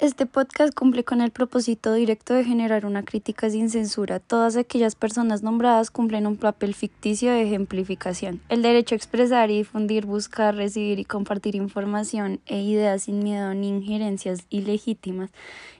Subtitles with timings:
[0.00, 4.18] Este podcast cumple con el propósito directo de generar una crítica sin censura.
[4.18, 8.40] Todas aquellas personas nombradas cumplen un papel ficticio de ejemplificación.
[8.48, 13.52] El derecho a expresar y difundir, buscar, recibir y compartir información e ideas sin miedo
[13.52, 15.32] ni injerencias ilegítimas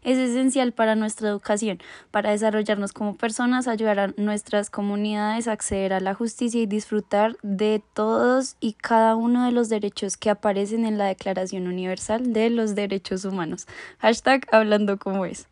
[0.02, 1.78] es esencial para nuestra educación,
[2.10, 7.36] para desarrollarnos como personas, ayudar a nuestras comunidades a acceder a la justicia y disfrutar
[7.42, 12.50] de todos y cada uno de los derechos que aparecen en la Declaración Universal de
[12.50, 13.66] los Derechos Humanos.
[14.10, 15.46] Hashtag hablando como es.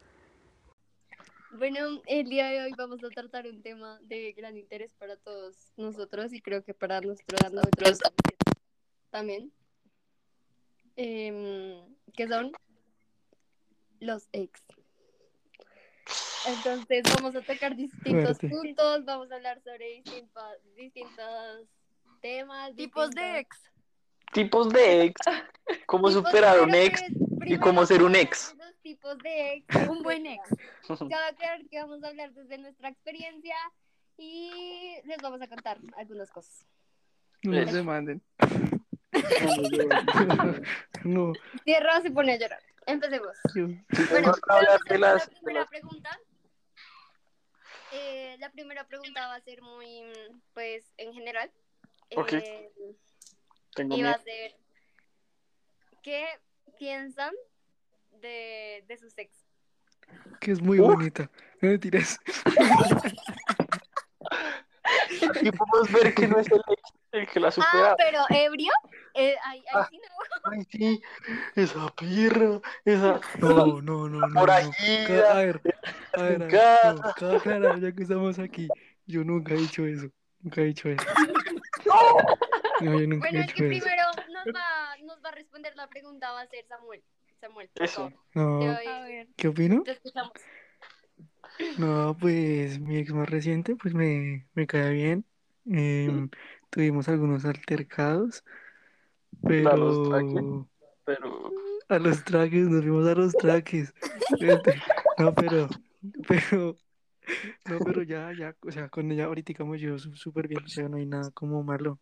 [1.52, 5.54] Bueno, el día de hoy vamos a tratar un tema de gran interés para todos
[5.76, 8.00] nosotros y creo que para nuestros nosotros
[9.10, 9.52] también,
[10.96, 11.84] em,
[12.16, 12.50] que son
[14.00, 14.60] los ex.
[16.48, 18.48] Entonces vamos a tocar distintos Fuerte.
[18.48, 20.42] puntos, vamos a hablar sobre distintos,
[20.74, 21.68] distintos
[22.20, 22.74] temas.
[22.74, 23.56] Tipos de ex.
[24.32, 25.20] Tipos de ex,
[25.86, 27.00] cómo superar un ex
[27.38, 28.54] pues, y primero cómo ser un ex.
[28.56, 29.66] Los tipos de ex.
[29.88, 30.42] Un buen ex.
[31.08, 33.56] Ya va a quedar que vamos a hablar desde nuestra experiencia
[34.16, 36.66] y les vamos a contar algunas cosas.
[37.44, 37.76] No nos Eso.
[37.76, 38.22] demanden.
[41.04, 41.32] no,
[41.64, 42.60] Tierra se pone a llorar.
[42.86, 43.36] Empecemos.
[43.54, 46.20] Bueno, a hablar de empecemos con las- la de primera las- pregunta.
[47.92, 50.02] Eh, la primera pregunta va a ser muy,
[50.52, 51.50] pues, en general.
[52.16, 52.32] Ok.
[52.34, 52.70] Eh,
[53.74, 54.20] Tengo y va miedo.
[54.20, 54.56] a ser,
[56.02, 56.26] ¿qué
[56.78, 57.32] piensan
[58.20, 59.44] de, de sus ex?
[60.40, 61.30] que es muy bonita.
[61.60, 62.18] No me tires.
[65.30, 67.96] Aquí podemos ver que no es el ex el que la Ah, supera.
[67.96, 68.70] pero ebrio.
[69.14, 69.88] Eh, ahí, ahí Ah.
[69.90, 70.50] sí no.
[70.52, 71.02] Ay, sí,
[71.56, 74.34] esa perra, esa No, no, no, no.
[74.34, 74.52] por no.
[74.54, 75.60] A ver, a ver,
[76.12, 76.38] a ver.
[76.40, 76.48] No,
[77.40, 78.68] cada ya que estamos aquí.
[79.06, 80.08] Yo nunca he dicho eso.
[80.40, 81.04] Nunca he dicho eso.
[82.80, 83.84] No, yo nunca Bueno, he el dicho que eso.
[83.84, 84.77] primero nos va,
[85.28, 87.02] va a responder la pregunta va a ser Samuel.
[87.40, 87.96] Samuel, por Eso.
[88.10, 88.12] favor.
[88.34, 89.28] No, doy-.
[89.36, 89.82] ¿qué opino?
[89.82, 90.32] te escuchamos.
[91.78, 95.24] No, pues mi ex más reciente, pues me, me cae bien.
[95.66, 96.30] Em,
[96.70, 98.42] tuvimos algunos altercados,
[99.44, 100.34] A los traques.
[100.34, 100.68] pero
[101.04, 101.52] Pero
[101.88, 103.92] a los traques, nos fuimos a los traques.
[104.40, 104.74] Este,
[105.18, 105.68] No, pero,
[106.28, 106.76] pero,
[107.68, 110.68] no, pero ya, ya, o sea, con ella ahorita me llevo su- súper bien, o
[110.68, 111.98] sea, no hay nada como malo,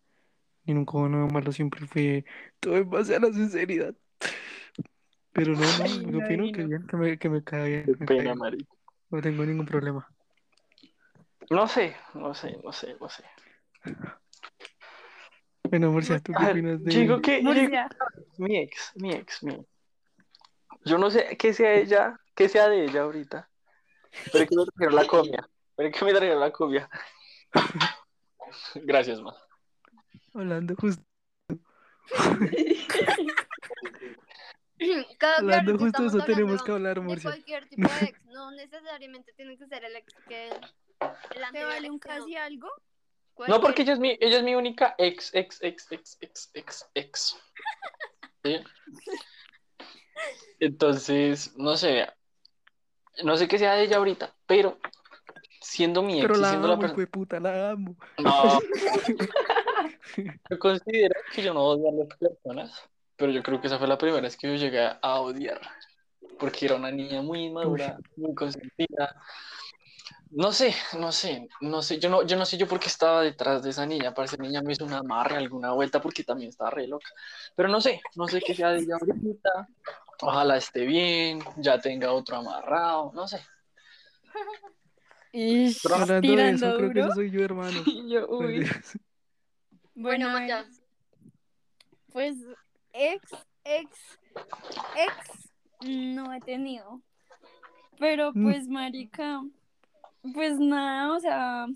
[0.67, 2.25] ni nunca hubo nada malo, siempre fue
[2.61, 3.95] todo en base a la sinceridad.
[5.33, 6.69] Pero no, no, Ay, yo opino que no.
[6.69, 8.77] bien, que me, que me cae bien, qué me cae pena, marico.
[9.11, 10.09] no tengo ningún problema.
[11.51, 13.25] No sé, no sé, no sé, no sé.
[15.65, 16.93] Bueno, Marcia, ¿tú qué A ver, opinas de...?
[16.93, 17.89] digo que Murcia.
[18.39, 19.67] mi ex, mi ex, mi ex.
[20.85, 23.51] Yo no sé qué sea ella, qué sea de ella ahorita.
[24.33, 25.51] Pero que me trajeron la comida.
[25.77, 26.89] Pero que me trajeron la comida.
[28.75, 29.35] Gracias, ma.
[30.37, 31.03] Hablando justo,
[35.19, 37.31] Cada hablando claro justo eso tenemos que hablar, de Murcia.
[37.31, 41.91] cualquier tipo de ex, no necesariamente tiene que ser el ex que el ¿Te vale
[41.91, 42.69] un casi algo?
[43.49, 46.91] No, porque ella es mi, ella es mi única ex, ex, ex, ex, ex, ex,
[46.95, 47.39] ex.
[48.45, 48.61] ¿Sí?
[50.61, 52.07] Entonces, no sé,
[53.25, 54.79] no sé qué sea de ella ahorita, pero
[55.61, 57.01] siendo mi ex Pero la siendo la amo, persona...
[57.01, 57.97] de puta, la amo.
[58.19, 58.59] No,
[60.51, 63.89] yo considero que yo no odio a las personas, pero yo creo que esa fue
[63.89, 65.61] la primera vez que yo llegué a odiar,
[66.39, 69.17] porque era una niña muy inmadura, muy consentida.
[70.31, 73.23] No sé, no sé, no sé, yo no, yo no sé yo por qué estaba
[73.23, 76.51] detrás de esa niña, parece que niña me hizo una amarre, alguna vuelta, porque también
[76.51, 77.09] estaba re loca,
[77.55, 79.69] pero no sé, no sé qué sea de ella ahorita,
[80.21, 83.41] ojalá esté bien, ya tenga otro amarrado, no sé.
[85.33, 87.83] De tirando eso, creo que eso soy yo, hermano.
[87.87, 88.67] Y yo, uy.
[89.97, 90.65] Bueno, Bueno, Maya,
[92.13, 92.37] pues
[92.93, 93.31] ex,
[93.65, 94.19] ex,
[94.97, 97.01] ex no he tenido.
[97.99, 98.43] Pero Mm.
[98.45, 99.41] pues, marica,
[100.35, 101.67] pues nada, o sea,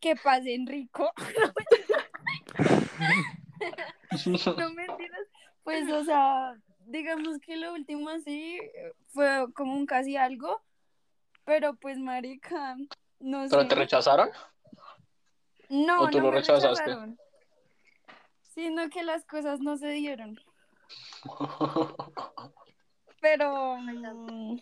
[0.00, 1.10] que pasen rico.
[4.56, 5.26] No mentiras.
[5.62, 6.54] Pues, o sea,
[6.86, 10.60] digamos que lo último así eh, fue como un casi algo.
[11.44, 12.76] Pero pues, marica,
[13.20, 13.50] no sé.
[13.50, 14.30] ¿Pero te rechazaron?
[15.70, 16.84] No, ¿O tú no lo me rechazaste?
[16.84, 17.18] rechazaron.
[18.42, 20.38] Sino que las cosas no se dieron.
[23.20, 24.58] Pero, mm,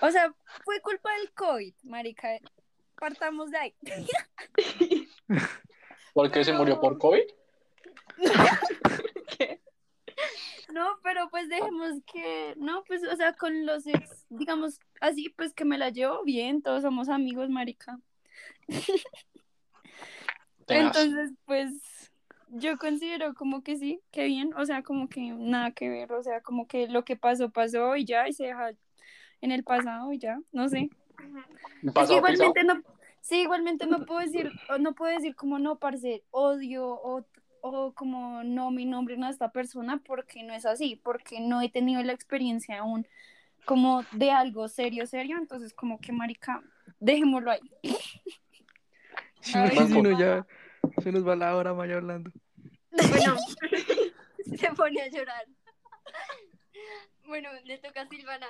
[0.00, 0.34] o sea,
[0.64, 2.28] fue culpa del COVID, marica.
[2.96, 3.74] Partamos de ahí.
[6.14, 7.22] ¿Por qué se murió por COVID?
[10.72, 15.54] No, pero pues dejemos que, no, pues, o sea, con los ex, digamos así, pues
[15.54, 18.00] que me la llevo bien, todos somos amigos, marica.
[20.68, 22.12] Entonces, pues,
[22.48, 26.22] yo considero como que sí, que bien, o sea, como que nada que ver, o
[26.22, 28.70] sea, como que lo que pasó, pasó y ya, y se deja
[29.40, 30.88] en el pasado y ya, no sé.
[31.82, 32.16] Pisado.
[32.16, 32.82] igualmente no,
[33.20, 37.26] sí, igualmente no puedo decir, no puedo decir como no, parce, odio o,
[37.60, 41.60] o como no mi nombre no a esta persona porque no es así, porque no
[41.60, 43.06] he tenido la experiencia aún
[43.64, 46.62] como de algo serio, serio, entonces como que marica,
[47.00, 47.60] dejémoslo ahí.
[49.52, 50.46] No, si no, ya
[51.02, 52.30] se nos va la hora, Maya hablando.
[52.90, 53.36] Bueno,
[54.56, 55.44] se pone a llorar.
[57.26, 58.46] Bueno, le toca a Silvana.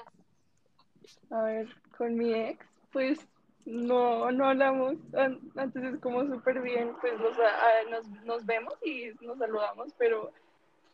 [1.31, 3.26] A ver, con mi ex, pues
[3.64, 4.94] no, no hablamos.
[5.14, 9.93] An- Antes es como súper bien, pues nos, a- nos, nos vemos y nos saludamos,
[9.99, 10.32] pero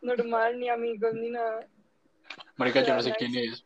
[0.02, 1.67] normal, ni amigos, ni nada.
[2.56, 3.64] Marica, yo no sé quién es.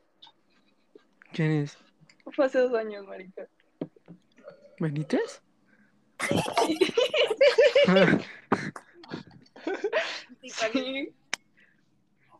[1.32, 1.76] ¿Quién es?
[2.32, 3.46] Fue hace dos años, marica.
[4.78, 5.42] ¿Benítez?
[10.40, 11.14] Sí.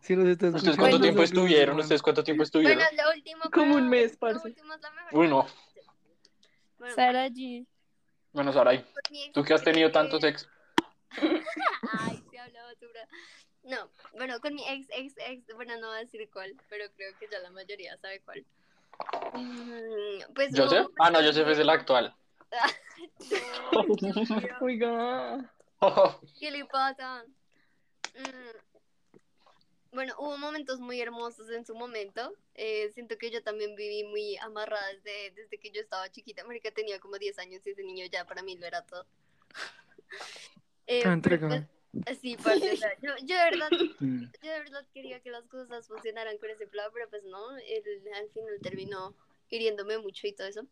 [0.00, 1.79] Sí, estás ¿Ustedes cuánto Bueno, tiempo estuvieron?
[1.79, 2.97] ¿Ustedes cuánto tiempo Bueno, estuvieron?
[2.97, 3.44] lo último.
[3.50, 4.49] Como un mes, Lo parce.
[4.49, 5.15] último es la mejor.
[5.19, 5.47] Uy, no.
[6.79, 7.67] Bueno, Sara G.
[8.32, 10.47] Bueno, Saray, ex, tú que has tenido tantos ex.
[12.00, 13.09] Ay, se habla basura.
[13.62, 13.88] No,
[14.19, 17.29] bueno, con mi ex, ex, ex, bueno, no voy a decir cuál, pero creo que
[17.31, 18.44] ya la mayoría sabe cuál.
[19.35, 20.88] Mm, Pues ¿Joseph?
[20.99, 22.15] Ah, no, Joseph es el muy- actual.
[23.19, 25.55] Dios mío, oiga.
[26.38, 27.25] ¿Qué le pasa?
[28.14, 28.75] Mm,
[29.93, 32.32] Bueno, hubo momentos muy hermosos en su momento.
[32.55, 36.44] Eh, siento que yo también viví muy amarrada desde, desde que yo estaba chiquita.
[36.44, 39.06] Marica tenía como 10 años y ese niño ya para mí lo era todo.
[40.87, 42.37] Eh, pero pues, sí,
[43.00, 43.70] yo, yo de verdad
[44.00, 44.25] Mm.
[44.43, 47.82] yo de verdad quería que las cosas funcionaran con ese plan, pero pues no, él
[48.14, 49.14] al final terminó
[49.49, 50.67] hiriéndome mucho y todo eso.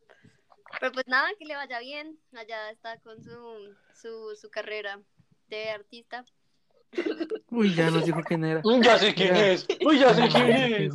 [0.80, 2.18] Pero pues nada, que le vaya bien.
[2.34, 5.00] Allá está con su, su, su carrera
[5.48, 6.24] de artista.
[7.50, 8.60] Uy, ya nos dijo quién era.
[8.64, 9.46] Uy, ya sé quién Ya.
[9.48, 9.66] es.
[9.84, 10.92] Uy, ya sé quién es.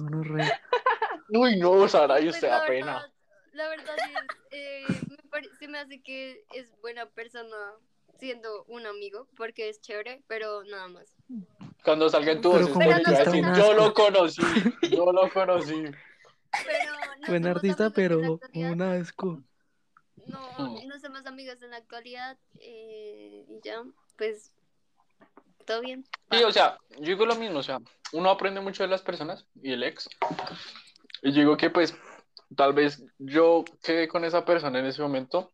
[1.29, 3.11] Uy, no, Saray, Pues usted la da pena.
[3.53, 7.73] la verdad es, eh, me pare- se me hace que es buena persona
[8.19, 11.13] siendo un amigo, porque es chévere, pero nada más.
[11.83, 13.43] Cuando salga en tu voz, yo decir,
[13.75, 14.41] lo conocí,
[14.89, 15.83] yo lo conocí.
[16.65, 19.43] Pero no Buen artista, pero un asco.
[20.27, 20.39] No,
[20.87, 23.83] no somos amigos en la actualidad eh, y ya,
[24.17, 24.51] pues,
[25.65, 26.05] todo bien.
[26.31, 27.79] Sí, o sea, yo digo lo mismo, o sea,
[28.13, 30.09] uno aprende mucho de las personas y el ex.
[31.21, 31.95] Y yo digo que pues,
[32.55, 35.51] tal vez yo quedé con esa persona en ese momento,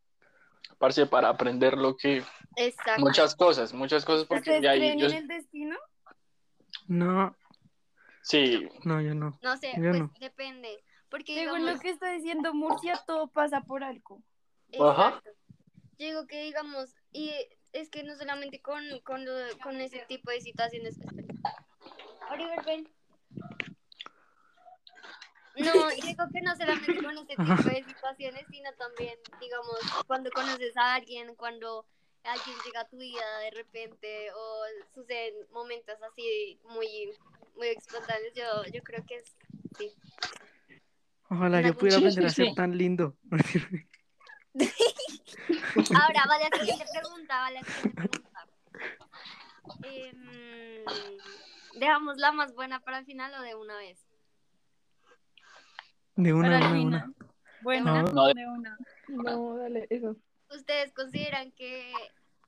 [0.77, 2.23] parce, para aprender lo que,
[2.55, 3.01] Exacto.
[3.01, 5.77] muchas cosas, muchas cosas, porque ¿Ustedes de ahí yo, en el destino?
[6.87, 7.35] No,
[8.21, 9.37] sí, no, yo no.
[9.41, 10.11] No sé, Yo pues no.
[10.19, 10.83] depende.
[11.09, 14.23] Porque Según digamos, lo que está diciendo Murcia, todo pasa por algo.
[14.81, 15.21] Ajá.
[15.99, 17.31] Yo digo que digamos, y
[17.71, 20.97] es que no solamente con, con, lo- con ese tipo de situaciones.
[22.31, 22.89] Oliver, ven.
[25.55, 29.77] No, yo digo que no solamente con ese tipo de situaciones, sino también, digamos,
[30.07, 31.85] cuando conoces a alguien, cuando
[32.23, 34.63] alguien llega a tu vida de repente o
[34.95, 37.13] suceden momentos así muy,
[37.55, 38.43] muy espontáneos, yo,
[38.73, 39.35] yo creo que es,
[39.77, 39.91] sí.
[41.29, 43.15] Ojalá yo pudiera Sí, aprender a ser tan lindo.
[45.95, 48.47] Ahora, vale, la siguiente pregunta, vale, la siguiente pregunta.
[49.83, 50.83] Em,
[51.79, 53.99] ¿Dejamos la más buena para el final o de una vez?
[56.15, 57.11] De una, Para una.
[57.61, 58.11] Bueno, No.
[58.11, 58.77] No, de una.
[59.07, 60.15] No, dale, eso.
[60.51, 61.91] ¿Ustedes consideran que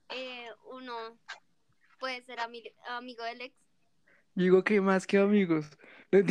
[0.09, 0.93] eh, uno
[1.99, 3.55] puede ser ami- amigo del ex?
[4.35, 5.65] Yo digo que más que amigos.
[6.11, 6.27] Cierra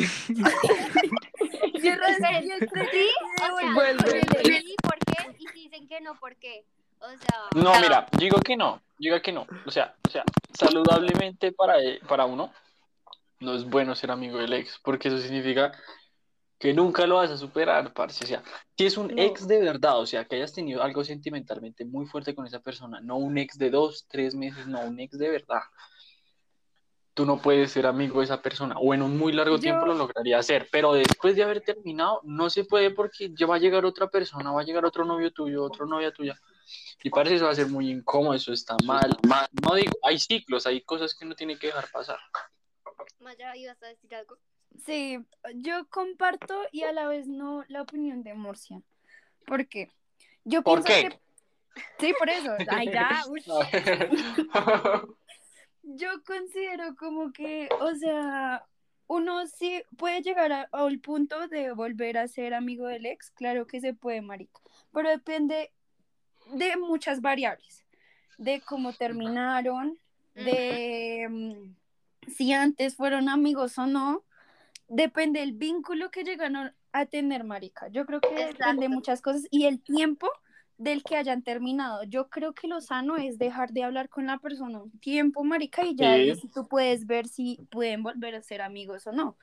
[2.21, 3.09] Pero- y el tres- ¿Sí?
[3.53, 4.21] O sea, Vuelve.
[4.27, 4.94] porque sí, ¿por qué?
[5.39, 6.65] Y si dicen que no, ¿por qué?
[7.01, 11.53] O sea, no, mira, digo que no, digo que no, o sea, o sea, saludablemente
[11.53, 12.53] para, e- para uno,
[13.41, 15.73] no es bueno ser amigo del ex, porque eso significa
[16.59, 18.25] que nunca lo vas a superar, parce.
[18.25, 18.43] O sea,
[18.77, 19.23] si es un No.
[19.23, 23.01] ex de verdad, o sea, que hayas tenido algo sentimentalmente muy fuerte con esa persona,
[23.03, 25.61] no un ex de dos, tres meses, no, un ex de verdad.
[27.15, 29.87] Tú no puedes ser amigo de esa persona, o en un muy largo Yo- tiempo
[29.87, 33.59] lo lograría hacer, pero después de haber terminado, no se puede porque ya va a
[33.59, 36.37] llegar otra persona, va a llegar otro novio tuyo, otra novia tuya,
[37.05, 39.17] y parece eso va a ser muy incómodo, eso está mal.
[39.63, 42.19] No digo, hay ciclos, hay cosas que uno tiene que dejar pasar.
[43.21, 44.37] Maya, ¿ibas a decir algo?
[44.85, 45.19] Sí,
[45.55, 48.83] yo comparto y a la vez no la opinión de Murcia.
[49.47, 49.93] ¿Por qué?
[50.43, 51.11] Yo ¿Por pienso qué?
[51.11, 51.25] que...
[52.01, 52.51] Sí, por eso.
[52.69, 53.23] Ay, ya.
[55.87, 58.67] Yo considero como que, o sea,
[59.07, 63.67] uno sí puede llegar a- al punto de volver a ser amigo del ex, claro
[63.67, 64.61] que se puede, marica,
[64.93, 65.73] pero depende
[66.55, 67.85] de muchas variables,
[68.39, 69.99] de cómo terminaron,
[70.35, 74.25] de mm, si antes fueron amigos o no,
[74.89, 77.89] depende del vínculo que llegaron a tener, marica.
[77.89, 78.89] Yo creo que depende de Exacto.
[78.89, 80.29] muchas cosas y el tiempo
[80.79, 82.03] del que hayan terminado.
[82.05, 85.85] Yo creo que lo sano es dejar de hablar con la persona un tiempo, marica,
[85.85, 86.49] y ya Sí.
[86.53, 89.37] tú puedes ver si pueden volver a ser amigos o no.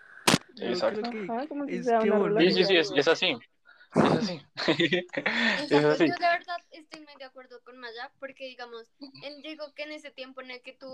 [0.57, 1.01] Exacto.
[1.03, 3.38] Ajá, como si es que Sí, sí, sí, es, es así.
[3.93, 4.41] Es así.
[5.60, 6.07] es así.
[6.07, 8.89] Yo de verdad estoy muy de acuerdo con Maya, porque digamos,
[9.24, 10.88] en- digo que en ese tiempo en el que tú,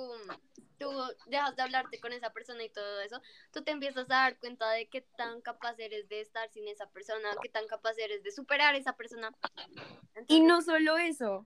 [0.80, 0.90] tú
[1.28, 4.70] dejas de hablarte con esa persona y todo eso, tú te empiezas a dar cuenta
[4.72, 8.32] de qué tan capaz eres de estar sin esa persona, qué tan capaz eres de
[8.32, 9.32] superar a esa persona.
[10.28, 11.46] Y no solo eso,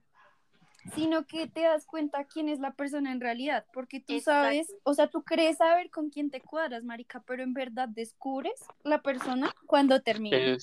[0.96, 4.46] sino que te das cuenta quién es la persona en realidad, porque tú Exacto.
[4.46, 8.60] sabes, o sea, tú crees saber con quién te cuadras, marica, pero en verdad descubres
[8.84, 10.58] la persona cuando termina.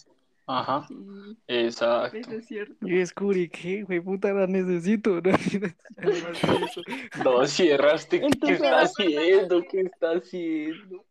[0.51, 0.95] Ajá, Sí,
[1.47, 2.17] exacto.
[2.17, 2.75] eso es cierto.
[2.87, 5.21] Yo descubrí que, güey, puta, la necesito.
[5.21, 5.33] No,
[7.25, 8.21] no cierraste.
[8.21, 9.63] ¿Qué Entonces- está haciendo?
[9.71, 11.05] ¿Qué está haciendo?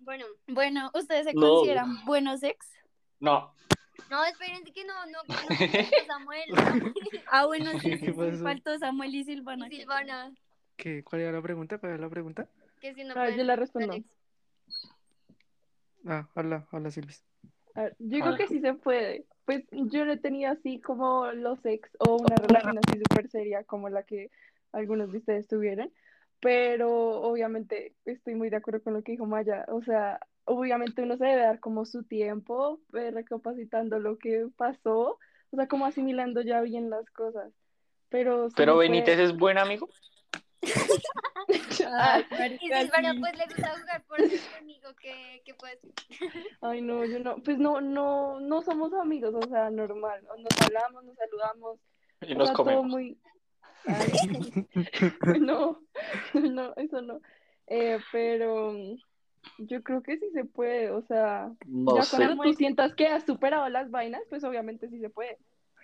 [0.00, 1.40] bueno, Bueno, ¿ustedes se No.
[1.48, 2.66] consideran buenos ex?
[3.20, 3.54] No.
[4.10, 5.34] no, espérense que no, no, no,
[6.06, 6.44] Samuel
[7.30, 9.66] Ah, bueno, sí, sí, ¿Qué faltó Samuel y Silvana.
[9.70, 10.32] y Silvana,
[10.76, 11.02] ¿Qué?
[11.04, 11.78] ¿Cuál era la pregunta?
[11.78, 12.48] ¿Cuál era la pregunta?
[12.80, 13.92] que si no Ah, yo la respondo.
[13.94, 14.06] ex.
[16.06, 17.24] Ah, hola, hola Silvis.
[17.74, 19.26] Ver, yo creo que sí se puede.
[19.44, 23.64] Pues yo no he tenido así como los ex o una relación así súper seria
[23.64, 24.30] como la que
[24.72, 25.90] algunos de ustedes tuvieron,
[26.40, 29.64] pero obviamente estoy muy de acuerdo con lo que dijo Maya.
[29.68, 35.18] O sea, obviamente uno se debe dar como su tiempo, eh, recapacitando lo que pasó,
[35.50, 37.52] o sea, como asimilando ya bien las cosas.
[38.08, 39.88] Pero sí Pero Benítez es buen amigo.
[40.62, 42.26] Ay,
[42.60, 43.20] Y Silvana sí.
[43.20, 45.78] pues le gusta jugar por ser amigo, que, que pues,
[46.60, 50.22] Ay, no, yo no, pues no, no, no somos amigos, o sea, normal.
[50.38, 51.78] Nos hablamos, nos saludamos,
[52.22, 52.86] Y nos sea, todo comemos.
[52.86, 53.18] muy.
[53.86, 54.12] Ay,
[55.40, 55.80] no,
[56.34, 57.20] no, eso no.
[57.68, 58.74] Eh, pero
[59.58, 62.16] yo creo que sí se puede, o sea, No ya sé.
[62.16, 65.38] cuando tú sientas que has superado las vainas, pues obviamente sí se puede.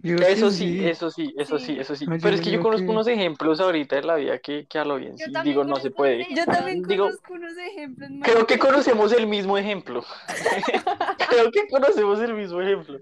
[0.04, 1.80] Eso sí, eso sí, eso sí, Sí.
[1.80, 2.06] eso sí.
[2.06, 4.78] No, Pero es que yo conozco que- unos ejemplos ahorita en la vida que, que
[4.78, 6.26] a lo bien sí, digo, no se puede.
[6.34, 8.10] Yo también Digo- conozco unos ejemplos.
[8.22, 10.04] Creo que conocemos el mismo ejemplo.
[11.30, 13.00] Creo que conocemos el mismo ejemplo.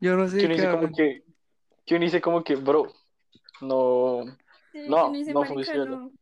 [0.00, 1.22] Yo no sé Que de uno qué dice como que,
[1.86, 2.92] que uno dice como que, bro,
[3.60, 4.24] no,
[4.72, 5.84] Sí, no, no funciona.
[5.84, 6.12] no.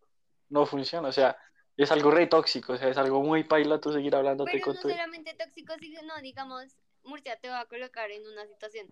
[0.51, 1.09] no funciona.
[1.09, 1.37] O sea,
[1.77, 4.75] es algo re tóxico, o sea, es algo muy paila tú seguir hablándote Pero con
[4.75, 4.89] no tu...
[4.91, 6.65] solamente tóxico, sino, digamos,
[7.05, 8.89] Murcia, te va a colocar en una situación.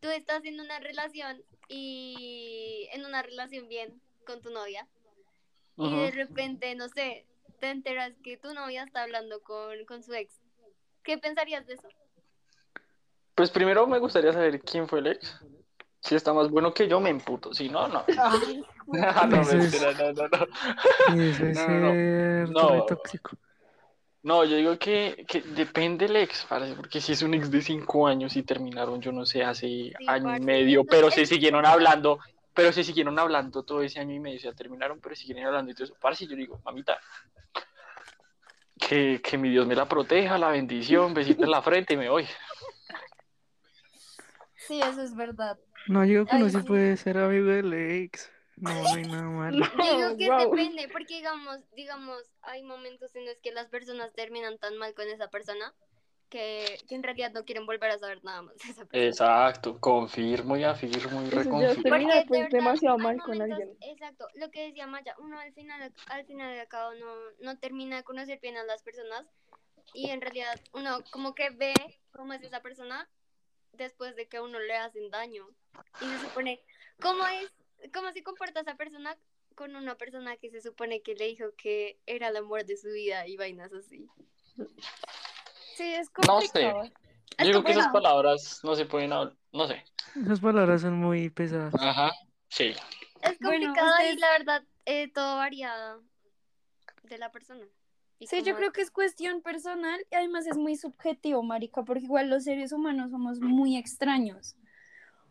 [0.00, 4.86] Tú estás en una relación y en una relación bien con tu novia
[5.76, 7.26] y de repente, no sé,
[7.58, 10.38] te enteras que tu novia está hablando con, con su ex.
[11.02, 11.88] ¿Qué pensarías de eso?
[13.34, 15.40] Pues primero me gustaría saber quién fue el ex.
[16.00, 17.54] Si está más bueno que yo, me emputo.
[17.54, 18.04] Si no, no.
[18.08, 21.22] Ay, no, no, mentira, no, no, no.
[21.22, 22.86] Eso es No, no, no.
[22.86, 23.36] tóxico.
[24.22, 27.62] No, yo digo que, que depende el ex, parce, porque si es un ex de
[27.62, 31.64] cinco años y terminaron, yo no sé, hace año y medio, entonces- pero se siguieron
[31.64, 32.18] hablando,
[32.52, 35.70] pero se siguieron hablando todo ese año y medio, o sea, terminaron, pero siguieron hablando
[35.70, 35.96] y todo eso.
[35.98, 36.98] Parce, yo digo, mamita,
[38.78, 42.10] que, que mi Dios me la proteja, la bendición, besito en la frente y me
[42.10, 42.26] voy.
[44.56, 45.58] Sí, eso es verdad.
[45.86, 46.62] No, yo digo que Ay, sí sí.
[46.66, 48.30] puede ser amigo del ex.
[48.56, 49.66] No, no hay nada malo.
[49.66, 50.50] Digo que Wow.
[50.54, 55.08] depende, porque digamos, digamos, hay momentos en los que las personas terminan tan mal con
[55.08, 55.74] esa persona
[56.28, 59.08] que, que en realidad no quieren volver a saber nada más de esa persona.
[59.08, 61.82] Exacto, confirmo y afirmo y reconfirmo.
[61.82, 63.76] termina Porque de pues verdad, demasiado mal con momentos- alguien.
[63.80, 67.96] Exacto, lo que decía Maya, uno al final, al final de cabo no, no termina
[67.96, 69.26] de conocer bien a las personas
[69.92, 71.74] y en realidad uno como que ve
[72.12, 73.08] cómo es esa persona
[73.72, 75.48] después de que a uno le hacen daño
[76.00, 76.60] y se supone
[77.00, 77.52] cómo es,
[77.92, 79.16] cómo se comporta esa persona
[79.54, 82.88] con una persona que se supone que le dijo que era el amor de su
[82.88, 84.08] vida y vainas así.
[85.76, 86.48] Sí, es No sé.
[86.50, 86.84] complicado.
[87.38, 89.82] Yo digo que esas palabras no se pueden hablar, no sé.
[90.20, 91.72] Esas palabras son muy pesadas.
[91.80, 92.12] Ajá,
[92.48, 92.74] sí.
[93.22, 95.96] Es Bueno, complicado y la verdad eh, todo varía
[97.04, 97.66] de la persona.
[98.18, 102.04] Y Sí, yo creo que es cuestión personal y además es muy subjetivo, marica, porque
[102.04, 104.56] igual los seres humanos somos muy extraños.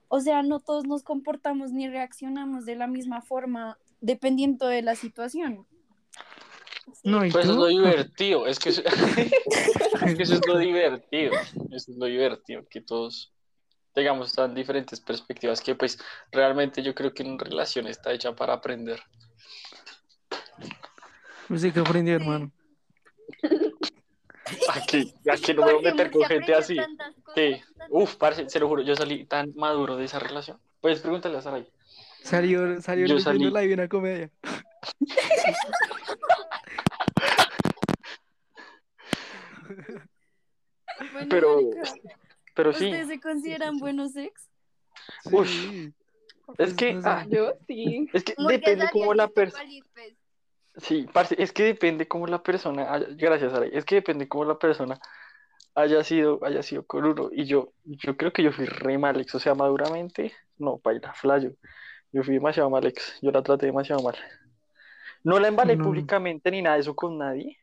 [0.07, 4.95] O sea, no todos nos comportamos ni reaccionamos de la misma forma dependiendo de la
[4.95, 5.67] situación.
[7.03, 8.81] No, ¿y Pues eso es lo divertido, es que eso,
[10.05, 11.33] es que eso es lo divertido,
[11.71, 13.31] eso es lo divertido, que todos
[13.93, 15.99] tengamos tan diferentes perspectivas que pues
[16.31, 19.01] realmente yo creo que una relación está hecha para aprender.
[21.47, 22.51] No sé qué aprendí, hermano.
[24.73, 26.75] Aquí, aquí no me voy a meter con gente así.
[27.35, 27.61] Sí.
[27.89, 30.59] Uf, parce, se lo juro, yo salí tan maduro de esa relación.
[30.81, 31.69] Pues pregúntale a Saray.
[32.23, 34.29] Salió, salió Yo salí- la Divina Comedia.
[41.13, 41.93] Bueno, Pero, marica,
[42.55, 44.49] pero sí, ¿Ustedes se consideran buenos ex?
[45.31, 45.47] Ush.
[45.69, 45.93] Sí.
[46.57, 47.09] es que, no sé.
[47.09, 48.09] ah, Yo sí.
[48.11, 49.63] es que que depende Sari cómo la persona,
[50.77, 54.43] sí, parce, es que depende cómo la persona, haya- gracias, Aray, es que depende cómo
[54.45, 54.99] la persona
[55.75, 59.19] haya sido, haya sido con uno, y yo, yo creo que yo fui re mal
[59.21, 61.53] ex, o sea, maduramente, no, paila, flayo,
[62.11, 64.15] yo fui demasiado mal ex, yo la traté demasiado mal,
[65.23, 65.83] no la embalé No.
[65.85, 67.57] públicamente ni nada de eso con nadie,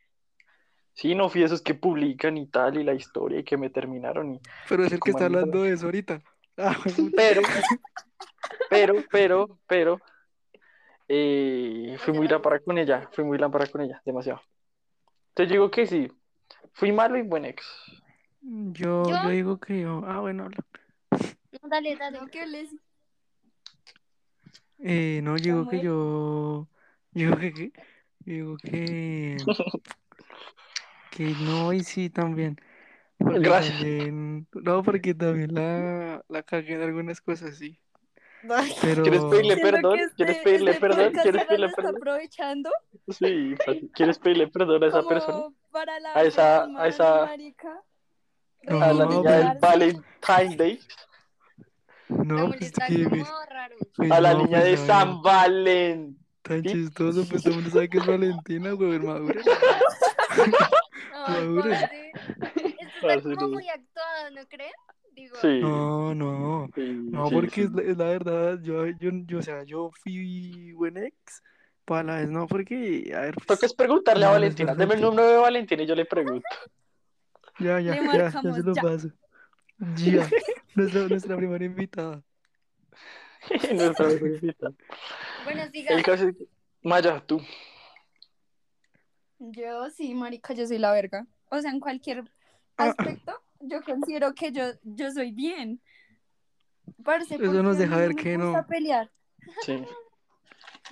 [0.95, 3.71] sí, no fui de esos que publican y tal, y la historia, y que me
[3.71, 6.23] terminaron, y Pero es el que está hablando de eso ahorita.
[6.59, 6.75] Ah,
[7.15, 7.43] Pero,
[8.71, 10.01] pero, pero, pero,
[11.07, 14.41] eh, fui muy lámpara con ella, fui muy lámpara con ella, demasiado.
[15.35, 16.11] Te digo que sí,
[16.73, 17.63] fui malo y buen ex.
[18.41, 19.23] yo, ¿Yo?
[19.23, 20.03] yo digo que yo.
[20.07, 20.57] Ah, bueno, habla.
[21.63, 22.21] No, dale, dale.
[22.31, 22.71] Que les...
[24.79, 26.69] Eh, no, yo digo que yo.
[27.13, 27.73] Yo digo que.
[28.21, 29.37] digo que.
[31.11, 32.57] Que no, y sí también.
[33.19, 33.79] Porque Gracias.
[33.79, 34.47] también.
[34.53, 37.81] No, porque también la, la cagué en algunas cosas, sí.
[38.83, 39.03] Pero.
[39.03, 39.95] ¿Quieres pedirle Siento perdón?
[39.97, 40.99] que este- ¿Quieres pedirle este perdón?
[41.07, 41.97] podcast ¿Quieres ahora pedirle está perdón?
[41.97, 42.71] aprovechando
[43.09, 43.55] Sí,
[43.95, 45.49] ¿quieres pedirle perdón a esa como persona?
[45.73, 47.81] para la A esa- a esa- marica,
[48.65, 50.81] No, A la No, niña del pero- Valentine Day,
[52.09, 53.05] No, pues que.
[53.05, 53.77] como pues, raro.
[54.11, 56.19] a la no, niña pues, de ver, San Valentín.
[56.43, 59.41] Tan chistoso, pues todo el mundo sabe que es Valentina, güey, madura.
[61.27, 62.13] Parce.
[62.79, 63.49] Esto está como no.
[63.49, 64.73] muy actuado, ¿no creen?
[65.13, 66.69] Digo, Sí, No, no.
[66.75, 67.61] sí, No, sí, porque sí.
[67.63, 71.43] es la, es la verdad, yo, yo, yo, o sea, yo fui buen ex,
[71.85, 74.75] para la vez no, porque, a ver, pues, Toca es preguntarle a no, no Valentina.
[74.75, 76.47] Deme el número de Valentina y yo le pregunto.
[77.59, 79.09] ya, ya, ya, ya se lo paso.
[79.97, 80.29] Ya,
[80.75, 82.23] nuestra, nuestra primera invitada.
[83.75, 84.71] Nuestra visita.
[85.45, 85.95] bueno, siga.
[85.95, 86.47] El caso es que-
[86.83, 87.41] Maya, tú.
[89.39, 91.27] Yo sí, marica, yo soy la verga.
[91.51, 92.25] O sea, en cualquier
[92.77, 95.81] aspecto, yo considero que yo, yo soy bien.
[97.05, 98.67] Parce, Eso nos deja ver no me que gusta no.
[98.67, 99.11] pelear.
[99.63, 99.85] Sí.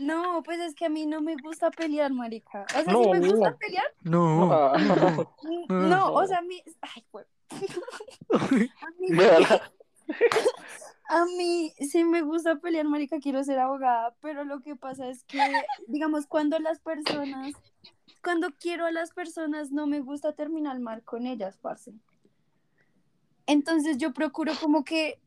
[0.01, 2.67] No, pues es que a mí no me gusta pelear, marica.
[2.77, 3.05] O sea, No.
[3.05, 3.85] sí me gusta pelear.
[4.03, 4.77] No, Ah.
[4.77, 5.37] no.
[5.69, 5.73] Ah.
[5.73, 6.61] No, o sea, a mí.
[6.81, 7.29] Ay, pues.
[8.33, 9.73] A mí, Véala.
[11.09, 15.25] a mí sí me gusta pelear, marica, quiero ser abogada, pero lo que pasa es
[15.25, 15.41] que,
[15.87, 17.53] digamos, cuando las personas,
[18.23, 21.93] cuando quiero a las personas, no me gusta terminar mal con ellas, parce.
[23.47, 25.21] Entonces yo procuro como que,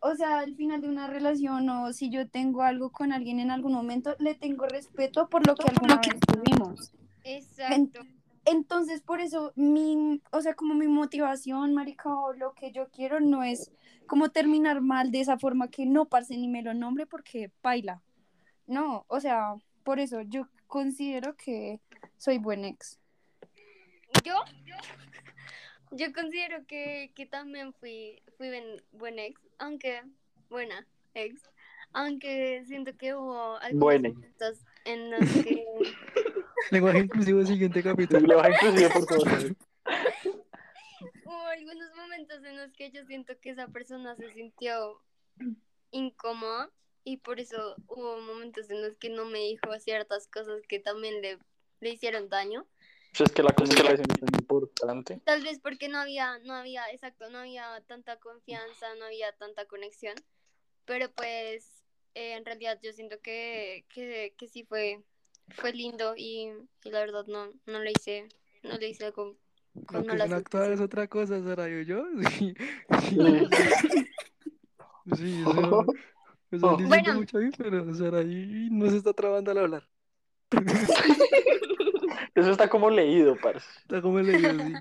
[0.00, 3.50] o sea, al final de una relación o si yo tengo algo con alguien en
[3.50, 6.92] algún momento, le tengo respeto por lo que alguna vez tuvimos.
[7.24, 8.00] Exacto.
[8.44, 13.20] Entonces, por eso, mi, o sea, como mi motivación, marica, o lo que yo quiero
[13.20, 13.70] no es
[14.06, 18.02] como terminar mal de esa forma que no, parce, ni me lo nombre porque baila.
[18.66, 21.80] No, o sea, por eso yo considero que
[22.16, 22.98] soy buen ex.
[24.24, 24.34] Yo,
[25.92, 30.02] yo considero que, que también fui, fui buen, buen ex, aunque,
[30.48, 31.42] buena ex,
[31.92, 35.64] aunque siento que hubo algunos momentos en los que
[36.70, 38.26] Lenguaje inclusivo, siguiente capítulo.
[38.26, 39.56] Le baja inclusive por favor.
[41.24, 45.00] hubo algunos momentos en los que yo siento que esa persona se sintió
[45.90, 46.70] incómoda
[47.04, 51.22] y por eso hubo momentos en los que no me dijo ciertas cosas que también
[51.22, 51.38] le,
[51.80, 52.66] le hicieron daño.
[53.16, 55.20] Pues es que la comunicación es importante.
[55.24, 59.64] Tal vez porque no había, no había, exacto, no había tanta confianza, no había tanta
[59.64, 60.14] conexión,
[60.84, 61.82] pero pues
[62.14, 65.02] eh, en realidad yo siento que, que, que sí fue,
[65.54, 66.50] fue lindo y,
[66.84, 68.28] y la verdad no, no le hice,
[68.62, 69.36] no le hice con,
[69.74, 72.04] Lo con malas es actuar es otra cosa, Sara, yo, yo.
[72.38, 72.54] Sí,
[73.08, 73.16] sí,
[75.16, 75.42] Sí.
[75.42, 75.86] eso,
[76.50, 76.76] eso Oh.
[76.76, 77.14] Bueno.
[77.14, 79.88] mucho a mí, pero Sara ahí no se está trabando al hablar.
[82.34, 83.66] Eso está como leído, parce.
[83.82, 84.72] Está como le digo, sí.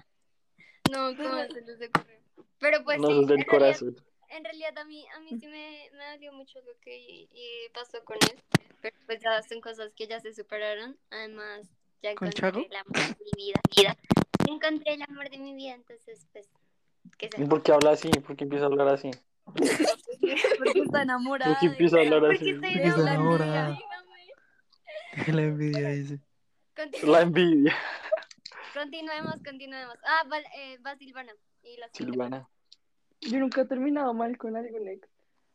[0.92, 2.22] No, ¿cómo se les ocurre?
[2.60, 3.96] Pero pues No sí, del en realidad, corazón.
[4.30, 6.98] En realidad a mí, a mí sí me, me dolió mucho lo que
[7.32, 8.40] y pasó con él,
[8.82, 11.62] pero pues ya son cosas que ya se superaron, además
[12.02, 12.60] ya ¿Con encontré Chago?
[12.70, 13.98] el amor de mi vida, vida.
[14.48, 16.50] encontré el amor de mi vida, entonces pues,
[17.18, 18.10] que se ¿Por qué habla así?
[18.10, 19.12] ¿Por qué empieza a hablar así?
[19.46, 21.52] Porque está enamorada.
[21.54, 22.54] ¿Por qué empieza a hablar Porque así?
[22.54, 23.80] Porque está enamorada.
[25.28, 26.20] La envidia dice.
[26.76, 27.76] Continu- La envidia.
[28.74, 29.98] continuemos, continuemos.
[30.04, 30.24] Ah,
[30.58, 31.34] eh, va Silvana.
[31.64, 32.50] Y la siguiente Silvana.
[33.22, 35.08] Yo nunca he terminado mal con algún ex.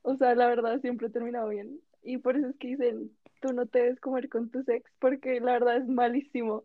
[0.02, 1.80] O sea, la verdad siempre he terminado bien.
[2.02, 5.40] Y por eso es que dicen, tú no te debes comer con tus ex, porque
[5.40, 6.64] la verdad es malísimo.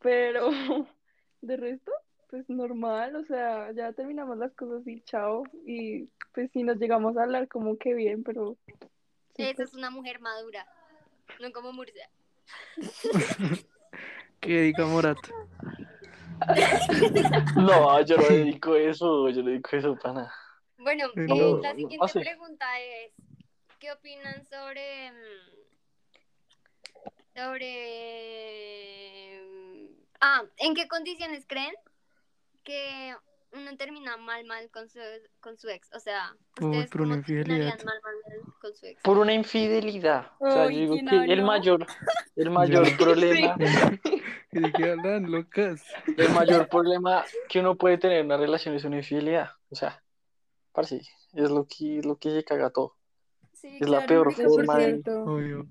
[0.00, 0.48] Pero
[1.42, 1.92] de resto,
[2.30, 5.44] pues normal, o sea, ya terminamos las cosas y chao.
[5.66, 8.56] Y pues si nos llegamos a hablar como que bien, pero...
[9.36, 10.66] sí, Esa pues, es una mujer madura,
[11.40, 12.08] no como Murcia.
[14.40, 15.18] Que diga Morat.
[17.56, 20.32] No, yo no dedico eso, yo no dedico eso para nada.
[20.78, 23.12] Bueno, Eh, eh, no, la siguiente ah, pregunta es,
[23.78, 25.10] ¿qué opinan sobre...
[25.12, 25.48] mm,
[28.08, 29.40] sobre...
[29.44, 29.86] mm,
[30.20, 31.72] Ah, ¿en qué condiciones creen
[32.64, 33.14] que
[33.52, 34.98] uno termina mal, mal con su,
[35.40, 35.88] con su ex?
[35.94, 37.78] O sea, Uy, ¿ustedes por una infidelidad.
[37.84, 39.00] mal, mal, mal con su ex?
[39.02, 40.32] Por una infidelidad.
[40.40, 41.86] O sea, yo digo ¿quién que el mayor,
[42.36, 43.56] el mayor problema,
[44.52, 45.82] ¿Y de qué hablan, locas?
[46.16, 49.50] el mayor problema que uno puede tener en una relación es una infidelidad.
[49.70, 50.02] O sea,
[50.72, 52.96] parce, es lo que, lo que se caga todo.
[53.52, 55.66] Sí, Es la peor forma de- Obvio.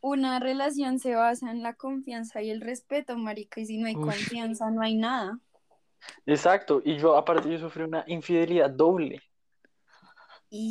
[0.00, 3.94] Una relación se basa en la confianza y el respeto, marica, y si no hay
[3.94, 5.40] confianza, no hay nada.
[6.24, 9.20] Exacto, y yo aparte yo sufrí una infidelidad doble.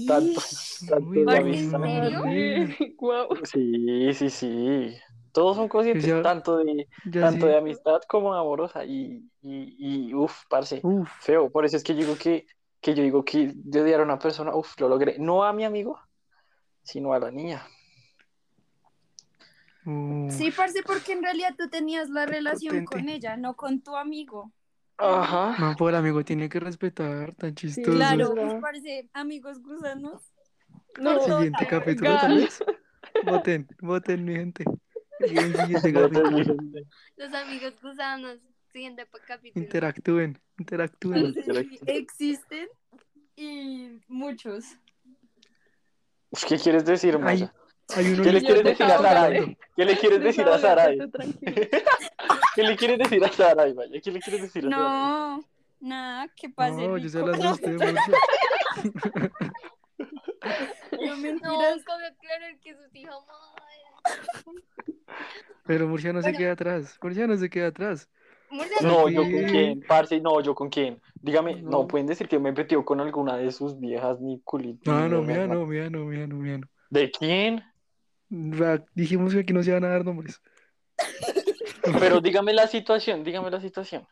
[0.08, 0.42] Tanto,
[0.88, 1.86] tanto Uy, de ¿Porque amistad.
[1.86, 2.94] en serio?
[2.98, 3.28] Guau.
[3.44, 4.98] Sí, sí, sí.
[5.38, 7.52] Todos son conscientes, Ya- tanto de, tanto sí.
[7.52, 8.84] de amistad como amorosa.
[8.86, 11.08] Y, y, y uff, parce, Uf.
[11.20, 11.52] feo.
[11.52, 12.48] Por eso es que yo digo que,
[12.82, 15.20] que yo digo que de odiar a una persona, uff, lo logré.
[15.20, 16.00] No a mi amigo,
[16.82, 17.68] sino a la niña.
[19.86, 20.34] uf.
[20.34, 22.86] Sí, parce, porque en realidad tú tenías la relación Potente.
[22.98, 24.52] con ella, no con tu amigo.
[24.98, 25.56] Ajá.
[25.60, 27.92] No, por amigo tiene que respetar, tan chistoso.
[27.92, 30.34] Claro, pues parece amigos gusanos.
[31.00, 32.64] No, Siguiente capítulo, tal vez.
[33.22, 34.66] Voten, voten, mi gente.
[37.18, 38.40] Los amigos gusanos,
[38.72, 39.64] siguiente capítulo.
[39.64, 41.34] Interactúen, interactúen.
[41.34, 42.68] Sí, existen
[43.36, 44.66] y muchos.
[46.48, 47.54] ¿Qué quieres decir, Ay, Maya?
[47.88, 49.58] ¿Qué le quieres decir a Saray?
[49.76, 50.98] ¿Qué le quieres decir a Saray?
[52.56, 54.02] ¿Qué le quieres decir a Saray, Maya?
[54.02, 54.84] ¿Qué le quieres decir a Saray?
[54.84, 55.44] No,
[55.80, 56.76] nada, que pase.
[56.88, 57.86] No, yo se las asusté mucho.
[59.98, 61.84] No, No, mentiras.
[61.86, 63.67] cabe aclarar que su madre.
[65.66, 66.98] Pero Murcia no se queda atrás.
[67.02, 68.10] Murcia no se queda atrás.
[68.50, 71.02] Murcia, No, yo con quién, parce, no, yo con quién.
[71.22, 71.88] Dígame, no, No.
[71.88, 74.90] pueden decir que me metió con alguna de sus viejas ni culito.
[74.92, 76.68] No, no, mía no, mía no, mía no, mía no.
[76.90, 77.64] ¿De quién?
[78.94, 80.42] Dijimos que aquí no se van a dar nombres.
[82.00, 84.08] Pero dígame la situación, dígame la situación.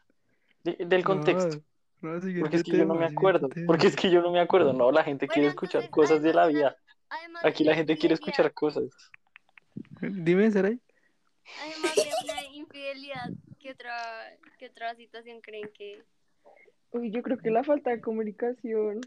[0.63, 1.61] Del contexto.
[2.01, 3.49] No, no, siguiente Porque es que yo no me acuerdo.
[3.65, 4.73] Porque es que yo no me acuerdo.
[4.73, 6.75] No, la gente quiere escuchar entonces, cosas de la vida.
[7.09, 8.85] además Aquí la gente quiere escuchar cosas.
[10.01, 10.79] Dime, Saray.
[11.61, 13.93] Además de una infidelidad, ¿qué otra,
[14.57, 16.01] qué otra situación creen que
[16.91, 19.01] Uy, yo creo que la falta de comunicación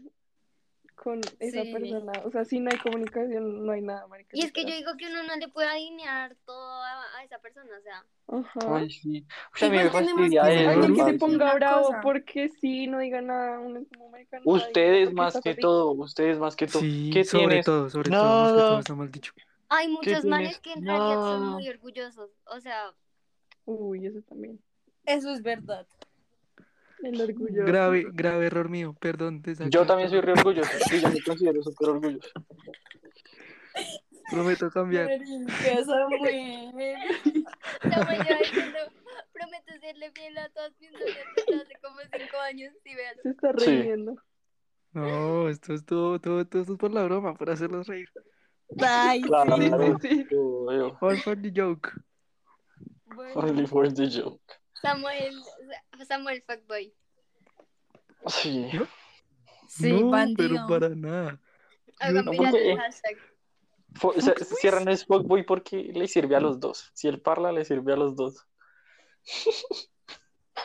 [0.95, 1.71] con esa Sí.
[1.73, 2.11] persona.
[2.23, 4.31] O sea, si no hay comunicación, no hay nada, marica.
[4.37, 7.39] Y es que yo digo que uno no le puede alinear todo a, a esa
[7.39, 8.77] persona, o sea, Ajá.
[8.77, 9.25] Ay, sí.
[9.61, 12.01] Uy, a mí Igual me fastidia que Alguien que se ponga bravo cosa.
[12.01, 13.59] porque sí, no diga nada.
[13.59, 14.11] uno es como,
[14.53, 16.81] Ustedes más que todo, ustedes más que todo.
[16.83, 17.65] Sí, ¿Qué sobre tienes?
[17.65, 18.41] todo, sobre No, todo.
[18.43, 18.67] Más que no.
[18.67, 19.33] todo está mal dicho.
[19.69, 21.51] Hay muchos manes que en realidad son No.
[21.53, 22.93] muy orgullosos, o sea,
[23.65, 24.59] Uy, eso también.
[25.05, 25.85] Eso es verdad.
[27.03, 27.65] El orgullo.
[27.65, 29.41] Grave, grave error mío, perdón.
[29.69, 30.69] Yo también soy re orgulloso.
[30.89, 32.29] Sí, yo me considero súper orgulloso.
[34.31, 35.07] Prometo cambiar.
[35.19, 35.93] Diciendo,
[39.31, 41.17] prometo serle fiel a todas mis novias
[41.63, 43.15] hace como cinco años, y vean.
[43.23, 43.81] Se está Sí.
[43.81, 44.15] riendo.
[44.93, 48.09] No, esto es todo, todo, todo esto es por la broma, por hacerlos reír.
[48.79, 49.69] Ay, Claro, sí.
[50.01, 50.27] sí.
[50.29, 51.91] yo- All for the joke.
[53.05, 54.41] Bueno, Only for the joke.
[54.81, 55.35] Samuel,
[56.07, 56.93] Samuel Fuckboy.
[58.27, 58.69] Sí.
[59.67, 60.37] sí, no, bandido.
[60.37, 61.39] pero para nada.
[61.99, 63.17] Hagan No, porque- el hashtag.
[63.95, 66.91] Fo- se- Cierran el Fuckboy porque le sirve a los dos.
[66.93, 68.45] Si él parla, le sirve a los dos.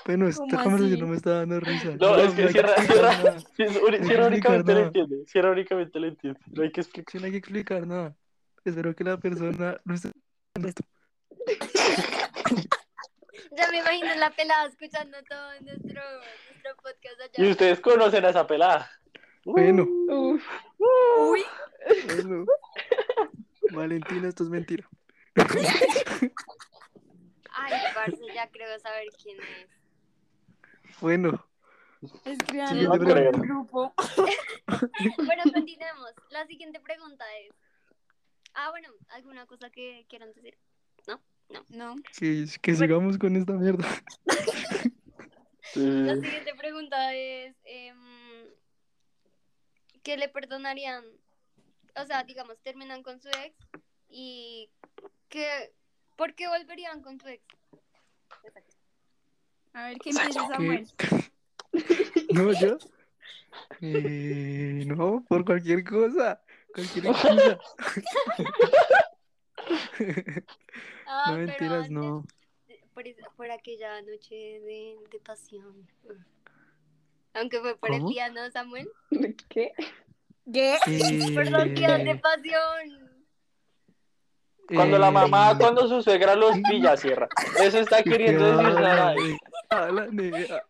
[0.07, 1.97] Bueno, esta ¿Cómo conversación no me está dando risa.
[2.01, 5.25] No, es que es- cierra explicar únicamente lo entiende.
[5.27, 6.41] Cierra únicamente lo entiende.
[6.53, 7.13] No hay que explicar.
[7.13, 8.15] Sí, no hay que explicar nada.
[8.65, 10.83] Espero que la persona no esté escuchando esto.
[13.57, 17.51] Ya me imagino la pelada escuchando todo nuestro, nuestro podcast Y allá.
[17.53, 18.91] ustedes conocen a esa pelada.
[19.45, 20.43] Bueno, Uf.
[20.79, 21.45] Uy,
[22.07, 22.47] bueno.
[23.71, 24.89] Valentina, esto es mentira.
[25.37, 25.45] Ay,
[27.95, 29.69] parce, ya creo saber quién es.
[31.01, 31.47] Bueno,
[32.25, 33.95] escriban Sí, en no el grupo.
[35.19, 36.13] Bueno, continuemos.
[36.31, 37.53] La siguiente pregunta es.
[38.55, 40.57] Ah, bueno, ¿alguna cosa que quieran decir?
[41.69, 41.95] No.
[42.19, 43.87] que, que sigamos con esta mierda.
[45.75, 46.21] La Sí.
[46.23, 47.57] siguiente pregunta es.
[47.65, 48.47] em,
[50.03, 51.05] ¿Qué le perdonarían?
[51.97, 53.55] O sea, digamos, terminan con su ex
[54.09, 54.71] y.
[55.29, 55.73] ¿qué,
[56.17, 57.43] ¿Por qué volverían con su ex?
[59.75, 60.87] A ver, ¿qué empieza Samuel?
[62.33, 62.79] No, yo.
[63.81, 66.41] Eh, no, por cualquier cosa.
[66.73, 67.59] Cualquier excusa.
[71.07, 72.25] Ah, No mentiras, antes, no.
[72.95, 73.05] Por,
[73.37, 75.89] por aquella noche de, de pasión.
[77.35, 78.11] Aunque fue por el ¿Cómo?
[78.11, 78.89] día, ¿no, Samuel?
[79.49, 79.73] ¿Qué?
[80.53, 80.79] ¿Qué?
[81.35, 83.14] Perdón, días de Eh, pasión.
[84.69, 87.29] Cuando la eh, mamá, cuando su suegra los pilla, cierra.
[87.61, 88.75] Eso está ¿qué queriendo decir
[89.15, 89.37] güey?
[89.71, 90.65] Habla, nea.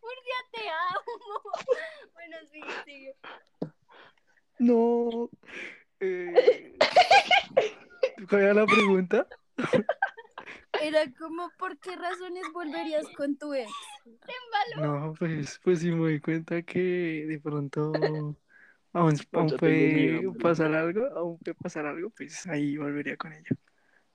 [0.53, 1.43] Te amo.
[2.15, 3.17] Bueno, sí, sigue.
[4.59, 5.29] No.
[6.01, 6.77] Eh,
[8.29, 9.27] ¿Cuál era la pregunta?
[10.81, 13.71] Era como, ¿por qué razones volverías con tu ex?
[14.77, 17.93] No, pues, pues sí me doy cuenta que de pronto
[18.93, 23.51] aún, aún puede pasar algo, aún puede pasar algo, pues ahí volvería con ella.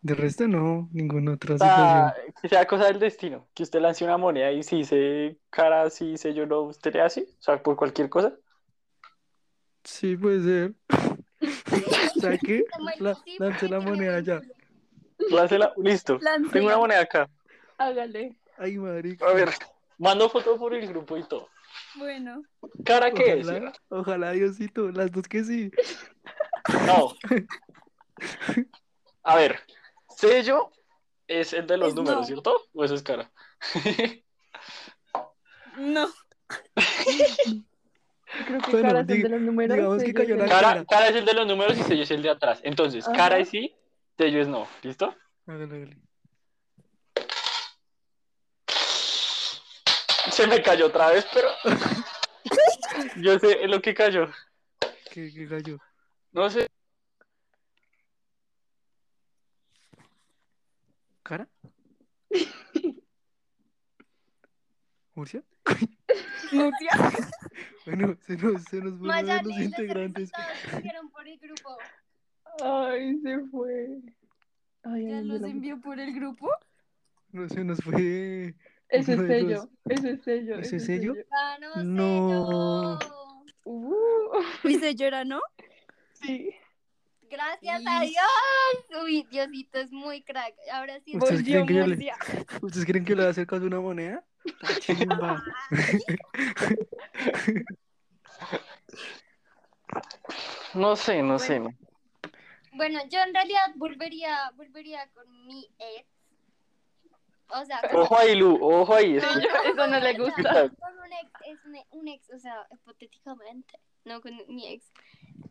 [0.01, 2.33] De resto no, ninguna otra sea, situación.
[2.41, 3.47] que sea cosa del destino.
[3.53, 7.01] Que usted lance una moneda y si se cara, si se yo no, usted le
[7.01, 7.23] hace.
[7.23, 8.33] O sea, por cualquier cosa.
[9.83, 10.73] Sí, puede ser.
[12.21, 12.65] ¿Sabe qué?
[12.71, 14.41] Samuel, La, sí, lancé la moneda ya.
[15.29, 15.73] Láncela.
[15.77, 16.19] Listo.
[16.51, 17.29] Tengo una moneda acá.
[17.77, 18.37] Hágale.
[18.57, 19.25] Ay, marica.
[19.25, 19.49] A ver,
[19.97, 21.49] mando foto por el grupo y todo.
[21.95, 22.43] Bueno,
[22.83, 23.47] ¿Cara qué es?
[23.89, 25.71] Ojalá, Diosito, las dos que sí.
[26.85, 27.13] No.
[29.23, 29.59] A ver,
[30.19, 30.71] sello
[31.27, 32.25] es el de los Es números, no.
[32.27, 32.61] ¿cierto?
[32.73, 33.31] ¿O eso es cara?
[35.77, 36.09] no.
[38.45, 39.75] Creo que Bueno, cara son dig- de los números.
[39.77, 40.67] digamos que sello cayó es la el- cara.
[40.67, 42.59] Cara, cara es el de los números y sello es el de atrás.
[42.63, 43.15] Entonces, Ajá.
[43.17, 43.75] cara es sí,
[44.17, 44.67] sello es no.
[44.83, 45.15] ¿Listo?
[45.47, 45.97] Hágale, hágale.
[50.31, 51.49] Se me cayó otra vez, pero.
[53.17, 54.29] Yo sé lo que cayó.
[55.11, 55.77] ¿Qué, qué gallo?
[56.31, 56.69] No sé.
[61.29, 61.47] ¿Cara?
[65.13, 65.43] ¿Murcia?
[66.51, 66.89] Murcia.
[67.85, 70.31] Bueno, se nos, se nos fueron Mayali, los los integrantes.
[70.73, 71.75] enviaron por el grupo.
[72.63, 73.99] Ay, se fue.
[74.83, 76.49] Ay, ¿Ya ay, los la- envió por el grupo?
[77.31, 78.53] No, se nos fue.
[78.89, 80.59] Ese de sello, los- ese sello.
[80.59, 81.13] ¿Ese sello?
[81.31, 82.99] ¡Ganó No.
[82.99, 83.43] sello!
[83.63, 85.41] Uh, ¿Y se llora, no?
[86.13, 86.51] sí.
[87.29, 89.03] Gracias a Dios.
[89.03, 90.53] Uy, Diosito es muy crack.
[90.71, 91.15] Ahora sí.
[91.15, 92.17] ¿Ustedes Volvió creen que yo le- Murcia.
[92.61, 94.23] ¿Ustedes creen que le va a hacer caso a una moneda?
[94.63, 95.43] ¡Ah, chimba!
[100.73, 101.59] No sé, no sé.
[101.59, 101.71] No.
[102.73, 106.07] Bueno, yo en realidad volvería, volvería con mi ex.
[107.51, 109.13] O sea, Ojo ahí, Lu, ojo ahí.
[109.13, 110.69] No, eso ya- Eso no le o sea, gusta.
[110.69, 114.91] con un ex, es un, un ex, o sea, hipotéticamente, no con mi ex.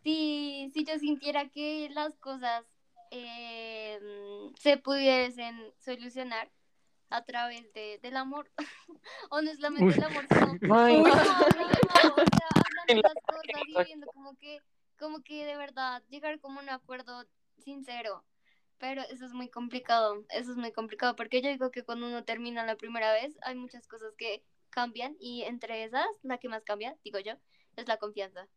[0.03, 2.63] Si, si yo sintiera que las cosas
[3.11, 3.99] eh,
[4.59, 6.49] se pudiesen solucionar
[7.09, 8.49] a través de, del amor,
[9.31, 9.93] o no solamente Uy.
[9.93, 14.61] del amor, sino no, no, no, o sea, hablando las cosas y viendo como que,
[14.97, 17.25] como que de verdad llegar como a un acuerdo
[17.57, 18.23] sincero.
[18.79, 22.23] Pero eso es muy complicado, eso es muy complicado, porque yo digo que cuando uno
[22.23, 26.63] termina la primera vez hay muchas cosas que cambian y entre esas, la que más
[26.63, 27.33] cambia, digo yo,
[27.75, 28.47] es la confianza.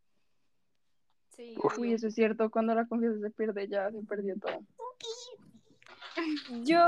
[1.30, 1.56] Sí.
[1.78, 2.50] Uy, eso es cierto.
[2.50, 4.60] Cuando la confianza se pierde, ya se perdió todo.
[6.62, 6.78] Yo,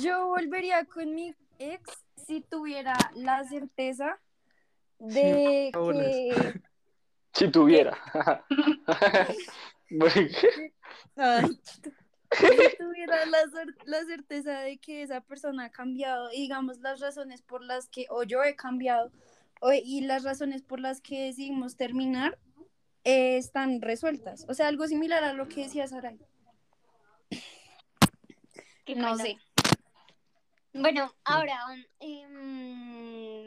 [0.00, 4.20] yo volvería con mi ex si tuviera la certeza
[4.98, 6.60] de que...
[7.32, 7.96] si tuviera.
[11.16, 11.58] Ay,
[12.30, 13.38] si tuviera la,
[13.84, 18.06] la certeza de que esa persona ha cambiado, y digamos las razones por las que
[18.08, 19.12] o yo he cambiado
[19.60, 22.38] o- y las razones por las que decidimos terminar
[23.04, 24.46] eh, están resueltas.
[24.48, 26.18] O sea, algo similar a lo que decía Saray.
[28.84, 29.38] Qué No sé.
[30.72, 31.58] Bueno, ahora,
[32.00, 33.46] em,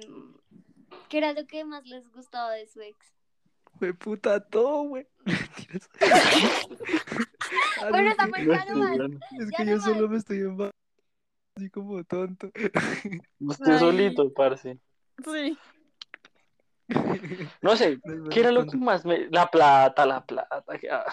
[1.09, 3.14] ¿qué era lo que más les gustaba de su ex?
[3.79, 5.07] Fue puta todo, güey.
[7.89, 8.97] Bueno, no, esa es fue que- ya no más.
[9.39, 10.71] Es que no yo solo me estoy emba-
[11.55, 12.47] así como tonto.
[13.39, 13.79] Usted Ay.
[13.79, 14.79] solito, parce.
[15.23, 15.57] Sí.
[17.61, 19.27] No sé, ¿qué era lo que más me...
[19.31, 20.63] La plata, la plata.
[20.91, 21.05] ah.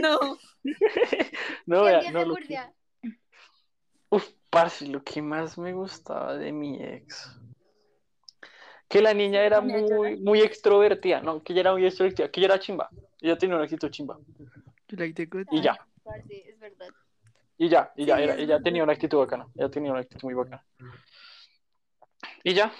[0.00, 0.18] No.
[1.66, 2.60] No, ¿Quién vea, no, lo que...
[4.10, 7.39] Uf, parce, lo que más me gustaba de mi ex.
[8.90, 12.48] Que la niña era muy, muy extrovertida, no, que ella era muy extrovertida, que ella
[12.48, 12.90] era chimba.
[13.20, 14.18] Ella tenía una actitud chimba.
[15.52, 16.88] Y ya, Parce, es verdad.
[17.56, 19.46] y ya, y ya, Sí, era- es ella tenía una actitud bacana.
[19.54, 20.64] Ella tenía una actitud muy bacana.
[22.42, 22.72] Y ya.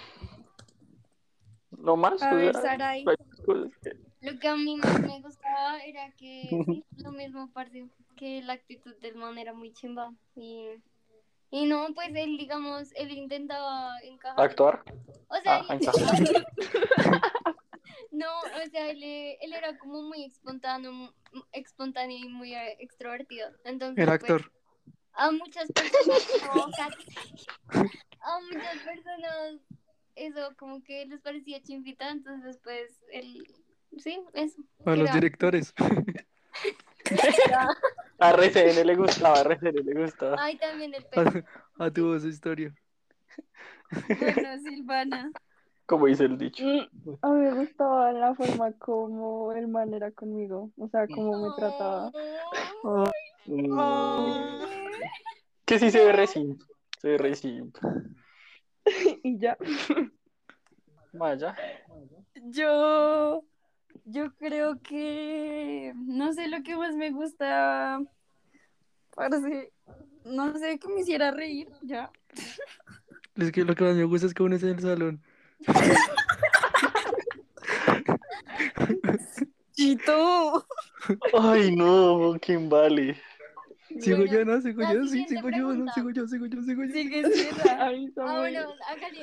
[1.78, 2.20] Lo más.
[2.22, 3.04] A pues, ver, era- Saray.
[3.04, 7.86] cosas que- Lo que a mí más me gustaba era que, sí, lo mismo, parce,
[8.16, 10.12] que la actitud del man era muy chimba.
[10.34, 10.70] Y,
[11.50, 14.44] y no, pues él, digamos, él intentaba encajar.
[14.44, 14.84] Actuar.
[15.28, 15.80] O sea, Ah, él
[18.12, 21.14] No, o sea, él, eh, él era como muy espontáneo,
[21.52, 23.48] espontáneo y muy eh, extrovertido.
[23.64, 24.52] Entonces, El pues, actor.
[25.12, 27.04] a muchas personas, no, cállate.
[28.20, 29.60] a muchas personas
[30.16, 33.42] eso como que les parecía chimpita, entonces pues él,
[33.96, 34.60] sí, eso.
[34.84, 35.72] A los era- directores.
[38.20, 40.36] A RCN le gustaba, a RCN le gustaba.
[40.38, 41.42] Ay, también el pelo.
[41.78, 42.74] A, a tu voz historia.
[43.90, 45.30] Bueno, Silvana.
[45.86, 46.62] Como dice el dicho.
[46.64, 51.48] Mm, A mí me gustaba la forma como el man era conmigo, o sea, cómo
[51.48, 52.12] me trataba.
[53.46, 54.64] Mm.
[55.64, 56.60] Que sí se ve re simp.
[57.00, 57.76] Se ve re simp.
[59.22, 59.56] Y ya.
[61.12, 61.56] Vaya.
[62.34, 63.44] Yo,
[64.04, 68.00] yo creo que, no sé lo que más me gusta,
[69.14, 69.72] parece,
[70.24, 72.10] no sé que me hiciera reír, ya.
[73.36, 75.22] Es que lo que más me gusta es que uno está en el salón.
[79.72, 80.66] Chito.
[81.38, 83.16] Ay, no, ¿quién vale?
[84.00, 84.60] Sigo Bueno, yo, ¿no?
[84.60, 85.92] Sigo yo, sí, sigo yo, no, pregunta.
[85.94, 86.92] sigo yo, sigo yo, sigo yo.
[86.92, 87.22] Sigue.
[87.78, 89.22] Ay, Ah, bueno, hágale.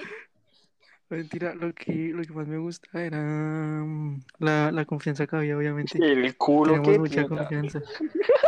[1.09, 5.57] Mentira, lo que, lo que más me gusta era mm, la, la confianza que había,
[5.57, 5.97] obviamente.
[6.01, 7.81] El culo Tenemos que mucha confianza.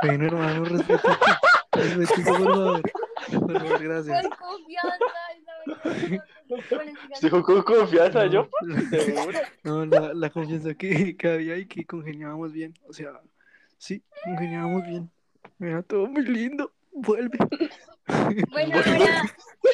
[0.03, 1.09] Bueno, hermano, respeto.
[1.71, 2.81] Respeto, por favor.
[3.31, 4.27] Por favor, gracias.
[4.27, 5.05] Con confianza.
[7.21, 8.49] Dijo con confianza No, yo.
[9.63, 12.73] No, la, la confianza que, que había y que congeniábamos bien.
[12.87, 13.21] O sea,
[13.77, 15.09] sí, congeniábamos bien.
[15.59, 16.73] Era todo muy lindo.
[16.91, 17.37] Vuelve.
[18.51, 19.23] Bueno, ahora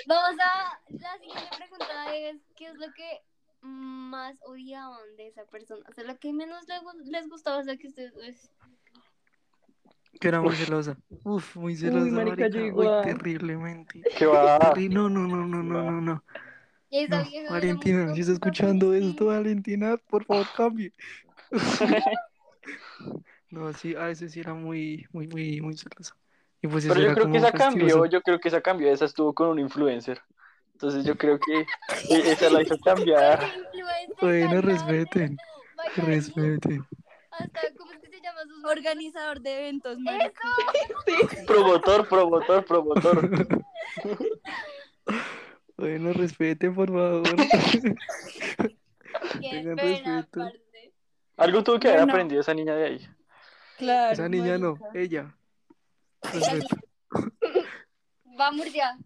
[0.08, 0.80] vamos a.
[0.90, 3.22] La siguiente pregunta es: ¿qué es lo que
[3.62, 5.84] más odiaban de esa persona?
[5.90, 6.66] O sea, lo que menos
[7.06, 8.14] les gustaba, o sea, que ustedes.
[8.14, 8.52] pues,
[10.20, 10.98] Que era muy celosa.
[11.24, 12.60] Uf, muy celosa, marica, marica.
[12.60, 14.02] yo Uy, terriblemente.
[14.18, 14.74] Que va.
[14.90, 16.24] No, no, no, no, no, no, no.
[16.92, 20.94] esa No, vieja Valentina, si está escuchando esto, Valentina, por favor, cambie.
[23.52, 26.18] No, sí, a veces sí era muy, muy, muy, muy celosa.
[26.66, 28.06] Y pues Pero yo creo que esa cambió, fastidioso.
[28.08, 30.20] yo creo que esa cambió, esa estuvo con un influencer.
[30.74, 31.60] Entonces yo creo que
[32.10, 33.40] e- esa la hizo cambiar.
[34.20, 35.38] Bueno, respeten,
[35.96, 36.84] respeten.
[37.30, 40.50] Hasta, ¿cómo es que se llama sus Organizador de eventos, marica.
[41.46, 43.30] Promotor, promotor, promotor.
[45.78, 47.24] Bueno, respeten, por favor.
[49.40, 50.52] Qué Tengan pena, respeto.
[51.38, 53.08] Algo tuvo que haber aprendido esa niña de ahí.
[53.78, 54.14] Claro.
[54.14, 55.36] Esa niña no, ella.
[58.24, 58.98] Vamos ya.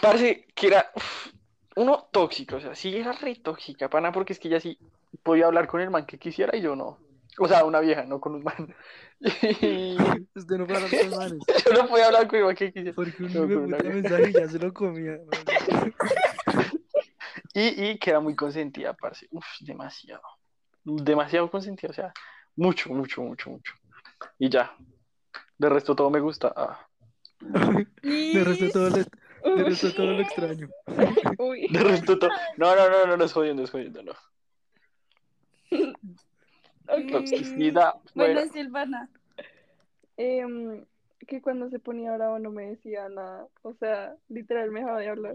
[0.00, 1.28] Parece que era uf,
[1.76, 4.78] uno tóxico, o sea, sí era re tóxica, pana, porque es que ella sí
[5.22, 6.98] podía hablar con el man que quisiera y yo no.
[7.40, 8.74] O sea, una vieja, no con un man.
[9.60, 9.96] Y
[10.34, 11.38] Usted no puede hablar con manes.
[11.66, 12.94] yo no podía hablar con el man que quisiera.
[12.94, 15.18] Porque un No, una puta mensaje ya se lo comía.
[17.54, 19.26] Y, y que era muy consentida, parce.
[19.32, 20.22] Uf, demasiado.
[20.84, 22.12] Demasiado consentida, o sea,
[22.54, 23.72] mucho, mucho, mucho, mucho.
[24.38, 24.76] Y ya.
[25.58, 26.52] De resto todo me gusta.
[26.56, 26.88] Ah.
[28.02, 30.68] De resto todo lo, de resto todo lo extraño.
[31.38, 31.68] Uy.
[31.68, 32.30] De resto todo.
[32.56, 34.12] No, no, no, no, no es jodiendo, es jodiendo, no.
[36.90, 37.10] Ok.
[37.12, 37.96] Toxicidad.
[38.14, 39.10] Bueno, Bueno, Silvana.
[40.16, 40.86] Em,
[41.26, 43.46] que cuando se ponía bravo no me decía nada.
[43.60, 45.34] O sea, literal me dejaba de hablar.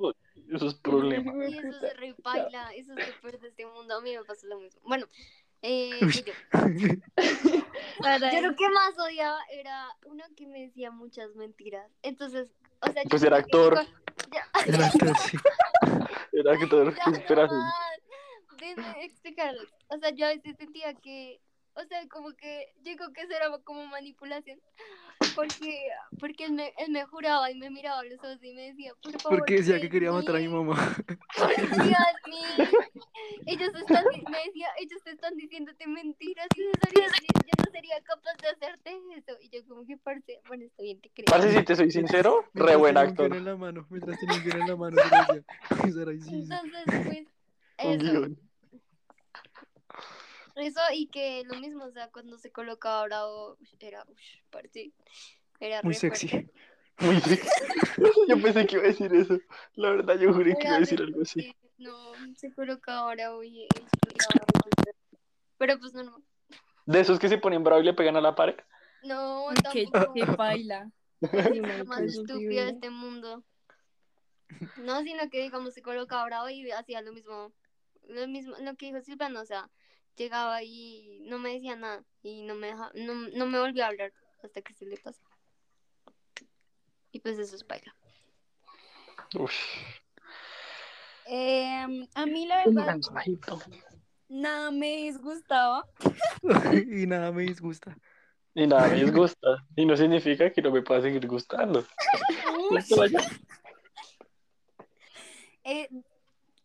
[0.51, 1.31] eso es problema.
[1.47, 3.95] Y eso se repaila, eso es lo peor de este mundo.
[3.95, 4.81] A mí me pasó lo mismo.
[4.83, 5.05] Bueno,
[5.63, 6.34] eh, yo.
[8.32, 11.89] Yo lo que más odiaba era uno que me decía muchas mentiras.
[12.02, 12.49] Entonces,
[12.82, 13.88] o sea, yo Pues era como que- actor.
[14.32, 15.38] Ya, Era actor, sí.
[16.34, 17.52] Era que que esperas.
[17.52, 17.71] man.
[18.60, 19.67] Déjenme explicarles.
[19.89, 21.39] O sea, yo a veces sentía que,
[21.75, 24.59] o sea, como que llegó que eso era como manipulación.
[25.36, 25.88] Porque,
[26.19, 28.93] porque él me, él me juraba y me miraba a los ojos y me decía,
[29.01, 29.39] por favor.
[29.39, 30.53] Porque decía que quería en matar a mi mí".
[30.53, 30.95] mamá.
[31.36, 32.43] confía en mí.
[33.45, 38.01] Ellos están, me decía, ellos te están diciéndote mentiras y yo, sería- yo no sería
[38.03, 39.38] capaz de hacerte eso.
[39.41, 41.25] Y yo como que, parce, bueno, está bien, te creo.
[41.27, 43.38] Parce, si te soy sincero, re Mientras buen tenía un actor.
[43.38, 44.97] en la mano, mientras tenía un en la mano.
[45.88, 46.36] Eso ahí, sí, sí.
[46.53, 47.27] Entonces, pues,
[47.86, 48.12] Un eso.
[48.12, 48.39] guion.
[50.55, 54.91] Eso y que lo mismo, o sea, cuando se colocaba bravo, ush, era, ush, parce,
[55.59, 56.28] era Muy sexy.
[56.30, 56.53] fuerte.
[56.99, 57.49] Muy sexy.
[58.28, 59.39] Yo pensé que iba a decir eso.
[59.75, 61.55] La verdad, yo juré que iba a decir algo así.
[61.78, 64.97] No, se colocaba bravo y explotaba mucho.
[65.57, 66.21] Pero pues no, no.
[66.86, 68.55] De esos que se ponen bravo y le pegan a la pared.
[69.03, 70.13] No, Que, tampoco.
[70.13, 70.91] que baila.
[71.21, 73.43] Lo más es estúpido de este mundo.
[74.78, 77.51] No, sino que digamos se colocaba bravo y hacía lo mismo,
[78.07, 79.67] lo mismo, lo que dijo Silvana, o sea,
[80.16, 83.88] llegaba y no me decía nada y no me deja, no, no me volvió a
[83.88, 85.24] hablar hasta que se le pasó.
[87.11, 87.95] Y pues eso es baila.
[89.36, 89.53] Uf.
[91.26, 93.59] Em, a mí la Un verdad, mensajito.
[94.30, 95.88] nada me disgustaba.
[96.74, 97.97] y nada me disgusta.
[98.55, 99.66] Y nada me disgusta.
[99.76, 101.86] Y no significa que no me pueda seguir gustando.
[105.64, 105.89] Eh,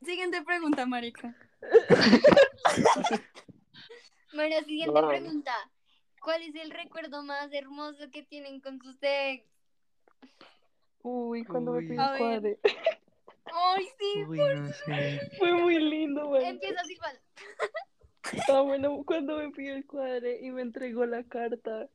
[0.05, 1.35] siguiente pregunta, marica.
[4.35, 5.09] Bueno, siguiente Wow.
[5.09, 5.53] pregunta.
[6.23, 9.45] ¿Cuál es el recuerdo más hermoso que tienen con sus ex?
[11.03, 11.89] Uy, cuando me Uy.
[11.89, 12.19] pidió A el ver.
[12.21, 12.59] cuadre.
[13.47, 14.25] ¡Ay, sí!
[14.29, 15.21] Uy, no sé.
[15.39, 16.51] Fue muy lindo, marica.
[16.51, 17.21] Empieza igual.
[18.49, 21.89] Ah, bueno, cuando me pidió el cuadre y me entregó la carta.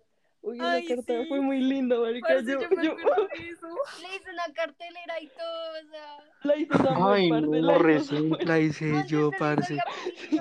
[0.43, 1.25] Uy, esa Ay, carta sí.
[1.29, 2.41] fue muy linda, marica.
[2.41, 3.67] Yo, yo me yo acuerdo de eso.
[4.01, 6.17] Le hice una cartelera y todo, o sea.
[6.43, 6.69] la hice
[7.01, 8.29] Ay, no, la hizo recién.
[8.41, 9.77] La hice yo, parce.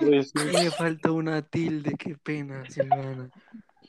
[0.01, 3.31] me falta una tilde, qué pena, Silvana.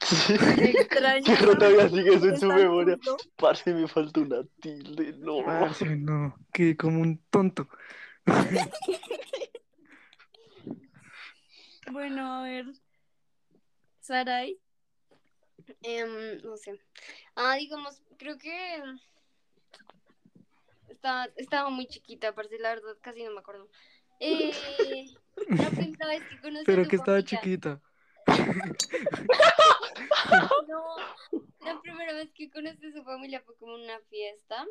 [0.60, 1.24] Extraño.
[1.26, 3.00] Que no todavía sigue eso en su memoria.
[3.38, 5.14] Parce, me falta una tilde.
[5.18, 5.44] No.
[5.44, 7.68] Parce, no, quedé como un tonto.
[11.92, 12.66] Bueno, a ver.
[14.02, 14.60] Sarai.
[15.82, 16.80] Em, no sé.
[17.36, 18.82] Ah, digamos, creo que
[20.90, 23.70] estaba, estaba muy chiquita, parce, la verdad, casi no me acuerdo.
[24.20, 24.52] Eh,
[25.50, 27.82] la primera vez que conocí a Pero su que estaba familia- chiquita.
[30.68, 30.96] No,
[31.62, 34.66] la primera vez que conocí a su familia fue como una fiesta.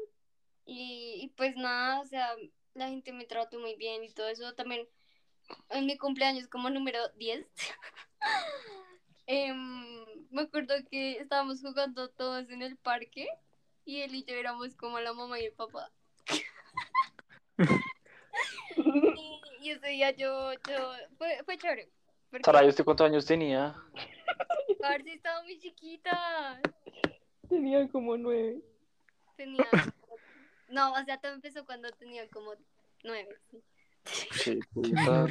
[0.64, 2.34] Y, y pues nada, o sea,
[2.74, 4.55] la gente me trató muy bien y todo eso.
[4.55, 4.88] También
[5.70, 7.47] en mi cumpleaños como número 10.
[9.26, 13.28] em, me acuerdo que estábamos jugando todos en el parque
[13.84, 15.90] y él y yo éramos como la mamá y el papá.
[18.76, 21.90] y, y ese día yo, yo, fue, fue chévere.
[22.30, 23.76] Porque Sara, ¿y usted cuántos años tenía?
[24.80, 26.60] parce, estaba muy chiquita.
[27.48, 28.62] Tenía como nueve.
[29.36, 29.66] Tenía.
[30.68, 32.54] No, o sea, todo empezó cuando tenía como
[33.04, 33.36] nueve.
[33.50, 33.62] sí.
[34.32, 35.26] Sí, puta.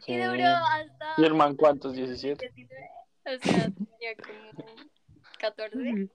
[0.00, 0.12] Sí.
[0.14, 1.14] Y duró hasta.
[1.18, 1.94] ¿Y el man cuántos?
[1.94, 2.38] ¿17?
[2.38, 2.90] 19.
[3.26, 4.68] O sea, tenía como
[5.38, 6.08] 14.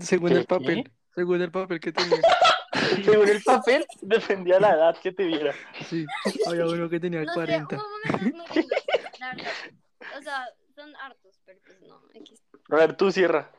[0.00, 2.18] Según ¿Qué, el papel, según el papel que tenía.
[3.04, 5.52] Según el papel, dependía la edad que te viera.
[5.88, 6.06] Sí,
[6.46, 7.76] había uno que tenía No sé, 40.
[7.76, 9.52] hubo momentos muy lindos, la verdad.
[10.18, 10.44] O sea,
[10.74, 12.00] son hartos, pero pues no.
[12.14, 12.42] X.
[12.70, 13.50] A ver, tú cierra.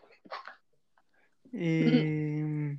[1.54, 2.78] Eh,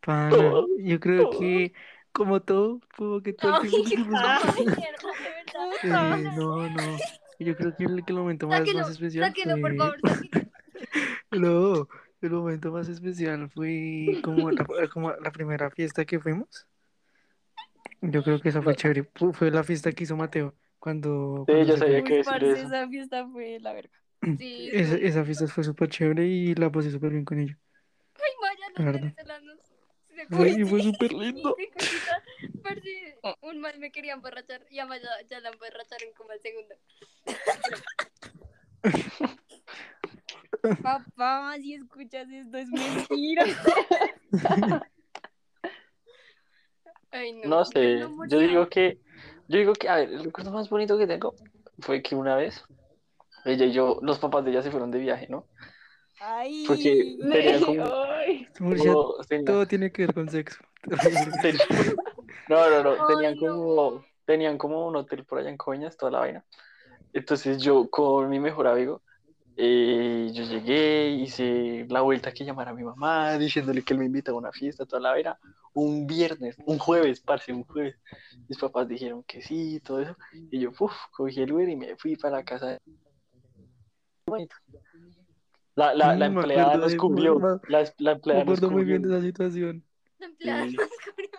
[0.00, 0.36] pana,
[0.78, 1.40] yo creo todo.
[1.40, 1.72] que,
[2.12, 6.18] como todo, como que todo el Ay, tiempo ay, dijimos- mierda, de verdad.
[6.24, 6.96] Eh, no, no.
[7.44, 10.50] Yo creo que el, que el momento más, Sáquelo, más especial sáquelo, por favor, sáquelo.
[11.30, 11.88] No,
[12.20, 16.66] el momento más especial fue como la, como la primera fiesta que fuimos.
[18.00, 19.04] Yo creo que esa fue chévere.
[19.14, 21.44] Fu- Fue la fiesta que hizo Mateo cuando...
[21.46, 22.66] Sí, cuando se sabía que decir eso.
[22.66, 23.92] esa fiesta fue la verga.
[24.38, 25.00] Sí, Esa, sí.
[25.06, 27.58] esa fiesta fue súper chévere y la pasé súper bien con ella.
[28.76, 29.00] Ay, verdad.
[29.16, 29.58] venezolanos.
[30.14, 30.64] Se Fue, y fue.
[30.70, 31.56] fue súper lindo.
[32.62, 34.88] Parce, un mal me quería emborrachar y ya,
[35.28, 36.74] ya la emborracharon como al segundo.
[40.82, 43.44] Papá, si escuchas esto es mentira.
[47.10, 47.48] Ay, no.
[47.48, 48.98] No sé, No, yo digo que,
[49.48, 51.34] yo digo que, a ver, el recuerdo más bonito que tengo
[51.78, 52.64] fue que una vez
[53.44, 55.46] ella y yo, los papás de ella se fueron de viaje, ¿no?
[56.20, 56.64] Ay.
[56.66, 58.48] Porque tenían como, Ay,
[59.44, 60.58] todo tiene que ver con sexo.
[62.48, 66.18] no, no, no, tenían como, tenían como un hotel por allá en Coñas, toda la
[66.20, 66.44] vaina.
[67.12, 69.02] Entonces yo con mi mejor amigo,
[69.56, 74.06] eh, yo llegué, hice la vuelta que llamara a mi mamá, diciéndole que él me
[74.06, 75.38] invita a una fiesta, toda la vaina,
[75.74, 77.96] un viernes, un jueves, parce, un jueves.
[78.48, 80.16] Mis papás dijeron que sí, todo eso,
[80.50, 82.66] y yo, uf, cogí el Uber y me fui para la casa.
[82.70, 82.78] de-
[85.76, 88.58] La, la, la Mm, me empleada nos de- cubrió, me- la, la Me empleada nos
[88.58, 89.82] acuerdo muy bien de esa situación.
[90.18, 90.76] La empleada Sí.
[90.76, 91.30] nos cubrió.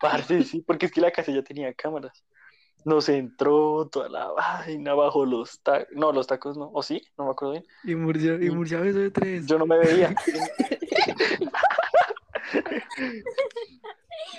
[0.00, 2.24] Parce, sí, porque es que la casa ya tenía cámaras.
[2.84, 5.88] Nos entró toda la vaina bajo los tacos.
[5.96, 6.70] No, los tacos no.
[6.74, 7.00] ¿O sí?
[7.16, 7.64] No me acuerdo bien.
[7.84, 9.46] Y Murcia, y Y- Murcia beso de tres.
[9.46, 10.14] Yo no me veía.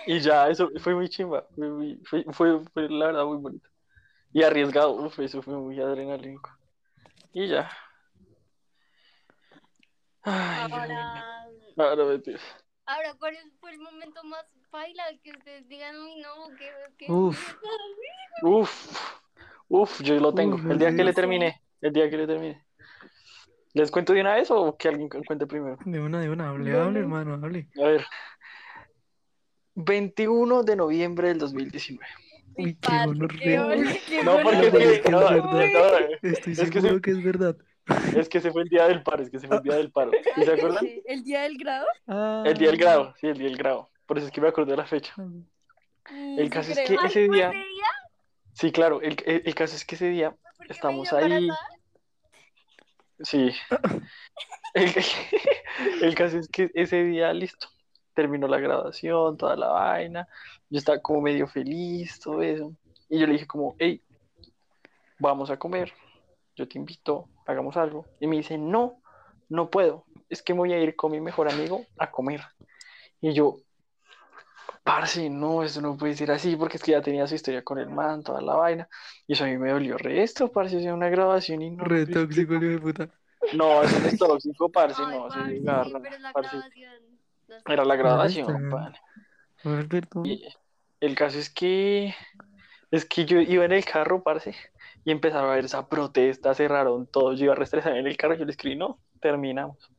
[0.07, 1.45] y ya, eso fue muy chimba.
[1.55, 3.67] Fue, fue, fue, fue la verdad muy bonito.
[4.33, 4.93] Y arriesgado.
[4.93, 6.49] Uf, eso fue muy adrenalínico.
[7.33, 7.69] Y ya.
[10.25, 12.39] Ay, Ahora, no, no, mentira.
[12.85, 17.11] ahora, ¿cuál es- fue el momento más baila que ustedes digan, uy, no, que, que
[17.11, 17.55] Uf.
[18.43, 18.99] Uf,
[19.69, 20.55] uf, yo lo tengo.
[20.55, 21.15] Uf, El día que le sí.
[21.15, 21.61] termine.
[21.81, 22.65] El día que le termine.
[23.73, 25.77] ¿Les cuento de una vez o que alguien cuente primero?
[25.85, 27.67] De una, de una, hable, hable, hermano, hable.
[27.81, 28.05] A ver.
[29.75, 32.05] 21 de noviembre del 2019.
[32.57, 35.43] Uy, qué qué No, porque es que, no, verdad.
[35.51, 37.57] no, Estoy Es que seguro se- que es verdad.
[38.15, 39.91] Es que se fue el día del paro, es que se fue el día del
[39.91, 40.11] paro.
[40.35, 40.87] ¿Sí se acuerdan?
[41.05, 41.85] ¿El día del grado?
[42.45, 43.89] El día del grado, sí, el día del grado.
[44.05, 45.13] Por eso es que me acordé de la fecha.
[45.17, 47.93] Mm, El caso es que ese ¿fue día, ese día?
[48.53, 51.49] Sí, claro, el, el- el caso es que ese día ¿Por qué me estamos ahí.
[53.19, 53.51] Sí.
[54.73, 54.91] El,
[56.01, 57.67] el caso es que ese día, listo,
[58.13, 60.27] terminó la grabación, toda la vaina.
[60.69, 62.73] Yo estaba como medio feliz, todo eso.
[63.09, 64.01] Y yo le dije como, hey,
[65.17, 65.93] vamos a comer,
[66.55, 68.05] yo te invito, hagamos algo.
[68.19, 69.01] Y me dice, no,
[69.49, 72.41] no puedo, es que me voy a ir con mi mejor amigo a comer.
[73.21, 73.57] Y yo,
[74.83, 77.79] parce, no, eso no puede ser así, porque es que ya tenía su historia con
[77.79, 78.87] el man, toda la vaina.
[79.27, 81.83] Y eso a mí me dolió resto, parce, es una grabación y no.
[81.83, 83.09] Re tóxico, hijo de puta.
[83.53, 86.57] No, eso no es tóxico, parce, Ay, no, parce, sí, garra, pero es la parce.
[86.57, 86.91] grabación.
[87.47, 87.73] no.
[87.73, 88.93] Era la grabación,
[90.99, 92.15] el caso es que
[92.91, 94.55] es que yo iba en el carro, parce,
[95.05, 98.43] y empezaba a ver esa protesta, cerraron todo, yo iba restresado en el carro, yo
[98.43, 99.89] le escribí, no, terminamos.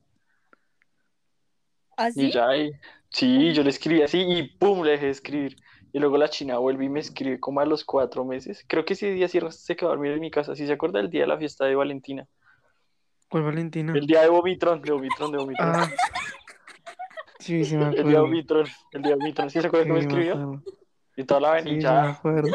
[1.97, 2.27] ¿Así?
[2.27, 2.73] Y ya, y-
[3.09, 5.57] sí, yo le escribí así y pum, le dejé de escribir.
[5.93, 8.65] Y luego la china vuelve y me escribe como a los cuatro meses.
[8.69, 10.55] Creo que ese día sí se quedó a dormir en mi casa.
[10.55, 12.27] ¿Sí se acuerda del día de la fiesta de Valentina?
[13.31, 13.95] ¿Cuál Valentina?
[13.95, 15.69] El día de Vomitron, de Vomitron, de Vomitron.
[15.75, 15.91] Ah.
[17.39, 18.23] Sí, sí me el día de acuerdo.
[18.23, 19.51] Vomitron, el día de Vomitron.
[19.51, 20.33] ¿Sí se acuerda Sí, que me me escribió?
[20.35, 20.63] acuerdo.
[21.17, 22.49] Y toda la y sí me ya, acuerdo.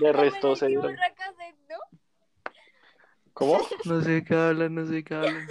[0.00, 0.94] de resto se dieron.
[3.36, 3.58] ¿Cómo?
[3.84, 5.46] No sé qué hablan, no sé qué hablan.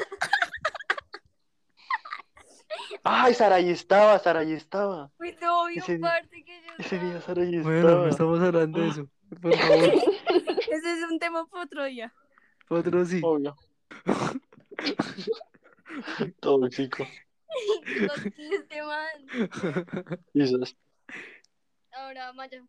[3.03, 5.11] Ay, Saraí estaba, Saraí estaba.
[5.17, 7.41] Pues obvio, Ese día- parce, que yo Ese día estaba.
[7.61, 8.09] Bueno, no estaba.
[8.09, 9.07] estamos hablando de eso.
[9.39, 9.93] Por favor.
[10.71, 12.11] Ese es un tema para otro día.
[12.69, 13.21] Otro sí.
[13.23, 13.55] Obvio.
[16.39, 17.05] Tóxico.
[17.86, 19.07] Este man.
[20.33, 20.75] Quizás.
[21.93, 22.63] Ahora, Maya.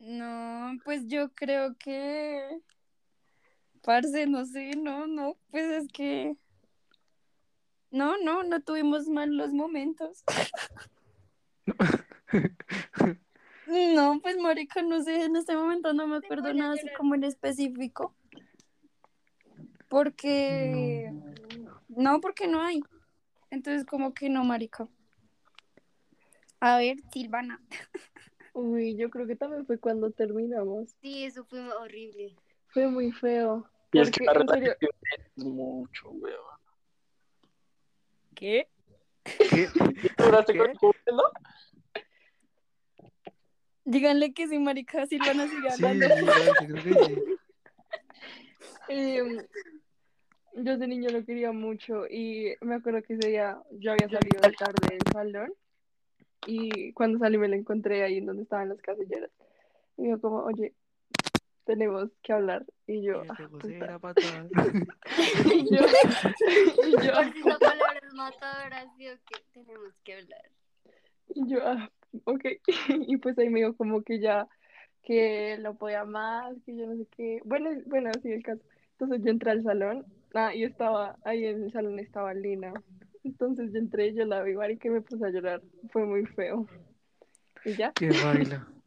[0.00, 2.58] No, pues yo creo que.
[3.82, 6.36] Parce, no sé, no, no, pues es que.
[7.90, 10.24] No, no, no tuvimos malos momentos.
[13.66, 17.24] No, pues marica, no sé, en este momento no me acuerdo nada así como en
[17.24, 18.14] específico.
[19.88, 21.12] Porque.
[21.88, 22.82] No, porque no hay.
[23.50, 24.88] Entonces, como que no, marica.
[26.60, 27.60] A ver, Silvana.
[28.54, 30.90] Uy, yo creo que también fue cuando terminamos.
[31.00, 32.36] Sí, eso fue horrible.
[32.68, 33.68] Fue muy feo.
[33.92, 36.38] Y es que la relación es mucho, weón.
[38.34, 38.68] ¿Qué?
[39.22, 39.68] ¿Qué?
[40.18, 41.22] ¿Duraste con tu no?
[43.84, 46.06] Díganle que sí, marica, Silvana sigue hablando.
[46.06, 47.14] sí, parce, creo que sí.
[48.88, 49.46] em,
[50.54, 54.40] yo de niño lo quería mucho y me acuerdo que ese día yo había salido
[54.58, 55.52] tarde del salón
[56.46, 59.30] y cuando salí me lo encontré ahí en donde estaban las casilleras.
[59.96, 60.74] Y yo como, oye,
[61.64, 62.64] tenemos que hablar.
[62.86, 64.46] Y yo, ah, pegó pues, patada.
[65.54, 65.80] y yo,
[66.86, 70.50] y yo, si esa palabra es matadora, sí o que tenemos que hablar.
[71.34, 71.90] Y yo, ah,
[72.24, 72.44] ok.
[73.08, 74.48] Y pues ahí me dijo como que ya,
[75.02, 77.40] que no podía más, que yo no sé qué.
[77.44, 78.62] Bueno, es- bueno, sí, el caso.
[78.92, 82.72] Entonces yo entré al salón, ah, y estaba, ahí en el salón estaba Lina.
[83.24, 85.62] Entonces yo entré, yo la vi, y que me puse a llorar.
[85.92, 86.66] Fue muy feo.
[87.64, 87.92] Y ya.
[87.92, 88.66] Que baila.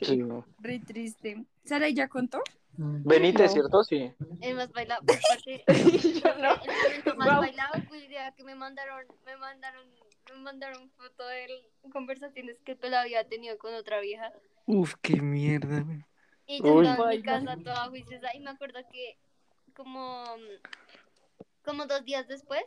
[0.00, 0.44] Sí, no.
[0.58, 1.44] Re triste.
[1.64, 2.42] ¿Sara ya contó?
[2.78, 3.52] Benítez, No.
[3.52, 3.84] ¿cierto?
[3.84, 4.12] Sí.
[4.42, 5.64] El más bailado, pues, parce,
[6.22, 6.52] Yo no.
[6.62, 7.38] el momento más Wow.
[7.40, 9.88] bailado fue el día que me mandaron, me mandaron,
[10.34, 11.46] me mandaron foto de
[11.90, 14.30] conversaciones que Pela había tenido con otra vieja.
[14.66, 16.04] Uf, qué mierda, güey.
[16.46, 16.86] Y yo Uy.
[16.86, 19.16] estaba en mi casa toda juiciosa y me acuerdo que
[19.74, 20.24] como,
[21.64, 22.62] como dos días después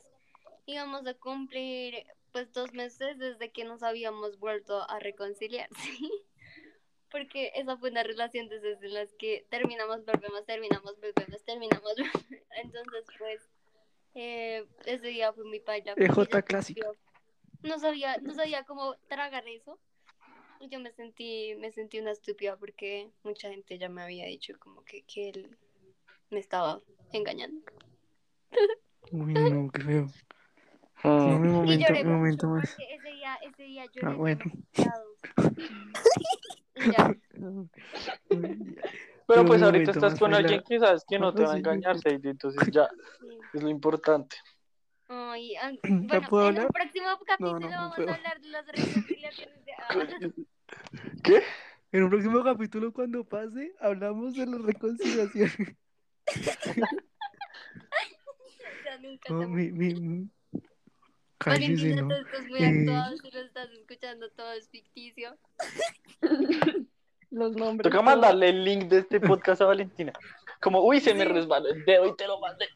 [0.66, 6.12] íbamos a cumplir pues dos meses desde que nos habíamos vuelto a reconciliar, ¿sí?
[7.12, 11.94] Porque esa fue una relación en las que terminamos, volvemos, terminamos, volvemos, terminamos.
[12.64, 13.50] Entonces pues
[14.16, 16.96] eh, ese día fue mi porque EJ clásico.
[17.64, 19.80] No sabía, no sabía cómo tragar eso.
[20.60, 24.54] Y yo me sentí, me sentí una estúpida porque mucha gente ya me había dicho
[24.60, 25.58] como que, que él
[26.30, 26.82] me estaba
[27.14, 27.62] engañando.
[29.12, 30.06] Uy, no, qué
[31.04, 32.78] mi Y momento, mi momento más.
[32.78, 34.44] ese día, ese día lloré Ah, bueno.
[36.86, 37.14] ya,
[39.28, 42.32] Pero pues ahorita estás con alguien que sabes que no te va a engañar, Sadie,
[42.32, 42.90] entonces ya
[43.20, 43.40] sí.
[43.54, 44.38] es lo importante.
[45.08, 46.74] Ay, bueno, puedo en un hablar?
[46.74, 48.10] próximo capítulo no vamos puedo.
[48.10, 49.96] a hablar de las reconciliaciones de ah,
[51.24, 51.44] ¿Qué?
[51.92, 55.78] En un próximo capítulo, cuando pase, hablamos de la reconciliación.
[58.86, 60.30] ya nunca mi, mi...
[61.40, 62.08] Cállese, Valentina, ¿no?
[62.08, 62.66] tú estás muy Eh.
[62.68, 65.38] actuado, si lo estás escuchando todo es ficticio.
[67.32, 67.92] Los nombres.
[67.92, 70.14] Toca mandarle el link de este podcast a Valentina.
[70.62, 72.66] Como, uy, se me resbaló el dedo y te lo mandé.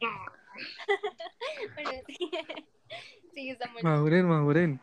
[1.74, 2.30] Bueno, sí.
[3.34, 3.82] Sigue Samuel.
[3.84, 4.80] Maduren, maduren.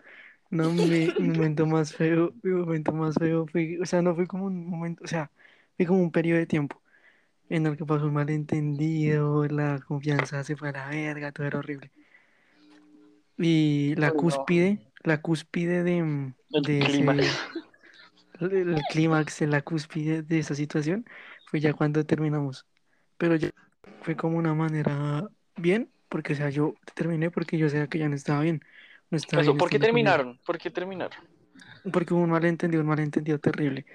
[0.49, 4.27] No, mi, mi momento más feo, mi momento más feo fue, o sea, no fue
[4.27, 5.31] como un momento, o sea,
[5.77, 6.81] fue como un periodo de tiempo
[7.49, 11.59] en el que pasó un malentendido, la confianza se fue a la verga, todo era
[11.59, 11.91] horrible.
[13.43, 14.15] Y la no.
[14.17, 16.33] cúspide, la cúspide de, El
[16.63, 17.39] de ese- clímax.
[18.39, 21.05] el, el clímax, la cúspide de esa situación
[21.47, 22.67] fue ya cuando terminamos.
[23.17, 23.49] Pero ya
[24.03, 25.27] fue como una manera
[25.57, 28.63] bien, porque o sea, yo terminé porque yo sabía que ya no estaba bien.
[29.09, 30.39] No estaba Eso, bien ¿por qué terminaron?
[30.45, 31.17] ¿Por qué terminaron?
[31.91, 33.87] Porque hubo un malentendido, un malentendido terrible.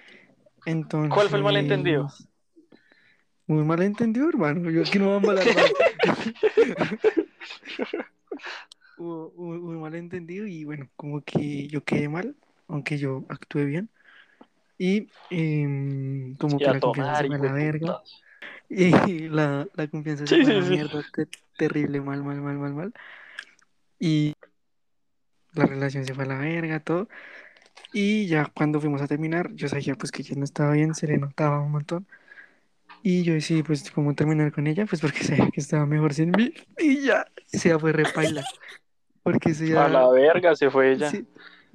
[0.64, 2.08] Entonces, ¿Cuál fue el malentendido?
[3.46, 4.70] Un malentendido, hermano.
[4.70, 5.46] Yo aquí no voy a embalar.
[8.98, 12.36] hubo, hubo- un malentendido y bueno, como que yo quedé mal,
[12.68, 13.88] aunque yo actué bien.
[14.78, 18.02] Y em, como Y que la confianza se fue a la verga.
[18.68, 20.70] Y la, la confianza se Sí, fue a sí, la sí.
[20.72, 22.92] mierda, te- terrible, mal, mal, mal, mal, mal.
[24.00, 24.34] Y
[25.54, 27.08] la relación se fue a la verga, todo.
[27.92, 31.06] Y ya cuando fuimos a terminar, yo sabía pues que ya no estaba bien, se
[31.06, 32.06] le notaba un montón.
[33.02, 36.32] Y yo decidí pues cómo terminar con ella, pues porque sabía que estaba mejor sin
[36.32, 36.52] mí.
[36.78, 38.42] Y ya, se fue repaila.
[39.26, 39.84] Porque se ya...
[39.86, 41.10] A la verga se fue ella.
[41.10, 41.26] Sí,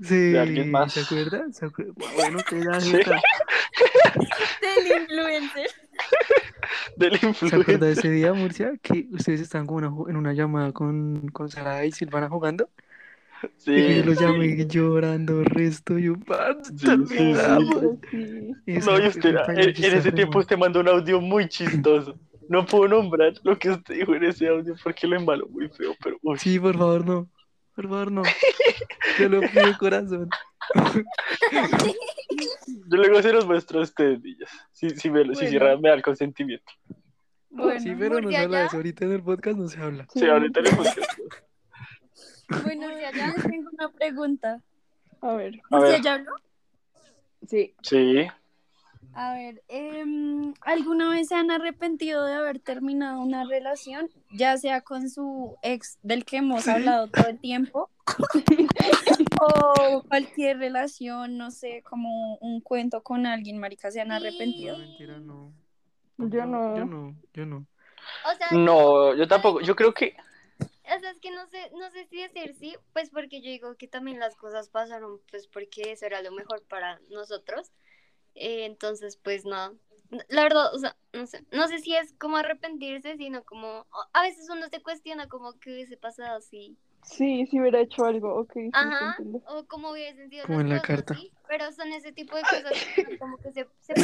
[0.01, 0.93] sí, de alguien más.
[0.93, 1.45] ¿Se acuerda?
[1.51, 1.93] ¿Se acuerda?
[2.15, 2.93] Bueno, que ya Sí.
[4.61, 5.67] Del influencer.
[6.97, 7.91] Del ¿Se acuerda de influencer.
[7.91, 8.73] ese día, Murcia?
[8.81, 12.69] Que ustedes estaban como una en una llamada con, con Sara y Silvana jugando.
[13.65, 14.03] Y que yo Sí.
[14.03, 16.57] los llamé llorando, resto, y un par.
[16.63, 17.33] Sí, sí, sí.
[18.11, 18.77] Sí.
[18.85, 22.15] No, y usted, en, en ese tiempo usted mandó un audio muy chistoso.
[22.49, 25.95] No puedo nombrar lo que usted dijo en ese audio porque lo embaló muy feo,
[26.03, 27.29] pero uy, Sí, por favor, no.
[27.75, 28.23] Por favor, no.
[29.17, 30.29] Te lo pido de corazón.
[32.87, 34.49] yo luego se los muestro a ustedes, niñas.
[34.71, 35.49] Si, si, me, lo- si Bueno.
[35.49, 36.71] cierran, me da el consentimiento.
[37.49, 38.67] Bueno, Sí, pero no se habla de ¿ya?
[38.67, 38.77] eso.
[38.77, 40.07] Ahorita en el podcast no se habla.
[40.13, 41.03] Sí, ahorita le muestro.
[42.63, 44.61] bueno, ya, ya tengo una pregunta.
[45.21, 46.31] A ver, ¿Usted ya habló?
[47.47, 47.73] sí.
[47.83, 48.27] Sí.
[49.13, 54.81] A ver, em, ¿alguna vez se han arrepentido de haber terminado una relación, ya sea
[54.81, 57.89] con su ex del que hemos hablado todo el tiempo,
[59.41, 64.77] o cualquier relación, no sé, como un cuento con alguien, marica, se han arrepentido?
[64.77, 65.53] No, mentira, no.
[66.17, 66.77] Yo no.
[66.77, 67.65] Yo no, yo no.
[68.25, 69.61] O sea, No, yo tampoco.
[69.61, 70.15] Yo creo que.
[70.59, 73.75] O sea, es que no sé, no sé si decir sí, pues porque yo digo
[73.75, 77.71] que también las cosas pasaron, pues porque eso era lo mejor para nosotros.
[78.35, 79.73] Eh, entonces, pues no.
[80.27, 84.21] La verdad, o sea, no sé, no sé si es como arrepentirse, sino como, a
[84.23, 88.53] veces uno se cuestiona como que hubiese pasado así, Sí, sí hubiera hecho algo, ok.
[88.73, 89.17] Ajá.
[89.47, 91.15] o como hubiesen sido Como las en la cosas, carta.
[91.15, 91.31] ¿sí?
[91.47, 93.95] pero son ese tipo de cosas que como que se, se.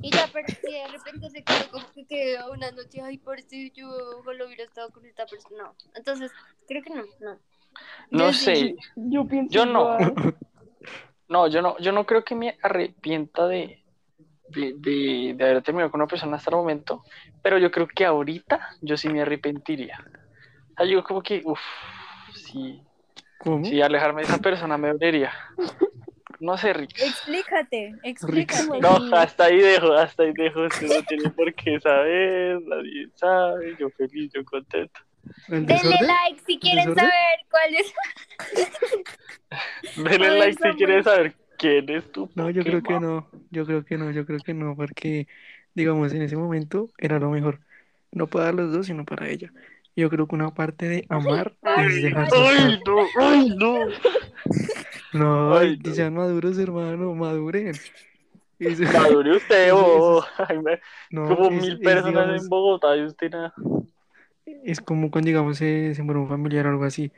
[0.00, 3.40] Y ya, pero si de repente se quedó como que quedó una noche, ay, por
[3.40, 5.64] si yo ojalá hubiera estado con esta persona.
[5.64, 6.30] No, entonces,
[6.68, 7.38] creo que no, no.
[8.10, 8.54] No Yo sé.
[8.56, 8.76] sí.
[8.94, 9.98] Yo pienso Yo no.
[9.98, 10.14] igual.
[11.28, 13.82] No, yo no, yo no creo que me arrepienta de,
[14.48, 17.04] de, de, de haber terminado con una persona hasta el momento,
[17.42, 19.98] pero yo creo que ahorita yo sí me arrepentiría.
[20.70, 21.60] O sea, yo como que, uff,
[22.34, 22.82] sí,
[23.38, 23.64] ¿Cómo?
[23.64, 25.32] sí, alejarme de esa persona me dolería.
[26.40, 26.92] No sé, Rick.
[27.02, 28.80] Explícate, explícate.
[28.80, 33.76] No, hasta ahí dejo, hasta ahí dejo, usted no tiene por qué saber, nadie sabe,
[33.78, 35.00] yo feliz, yo contento.
[35.48, 37.12] ¿El Denle like si quieren saber
[37.50, 37.94] cuál es.
[39.96, 43.28] Denle like si quieren saber quién es tu No, yo creo que no.
[43.50, 45.26] Yo creo que no, yo creo que no, porque,
[45.74, 47.60] digamos, en ese momento era lo mejor.
[48.12, 49.52] No para los dos, sino para ella.
[49.96, 53.06] Yo creo que una parte de amar es dejarse ¡Ay, no!
[53.20, 53.78] ¡Ay, no!
[55.12, 55.94] No, Ay, no.
[55.94, 57.68] sean maduros, hermano, maduren.
[58.58, 60.24] Es- Madure usted, bobo.
[61.10, 63.54] no, como es- mil es, personas digamos, en Bogotá y usted nada.
[64.64, 67.12] Es como cuando, digamos, se, se muere un familiar o algo así.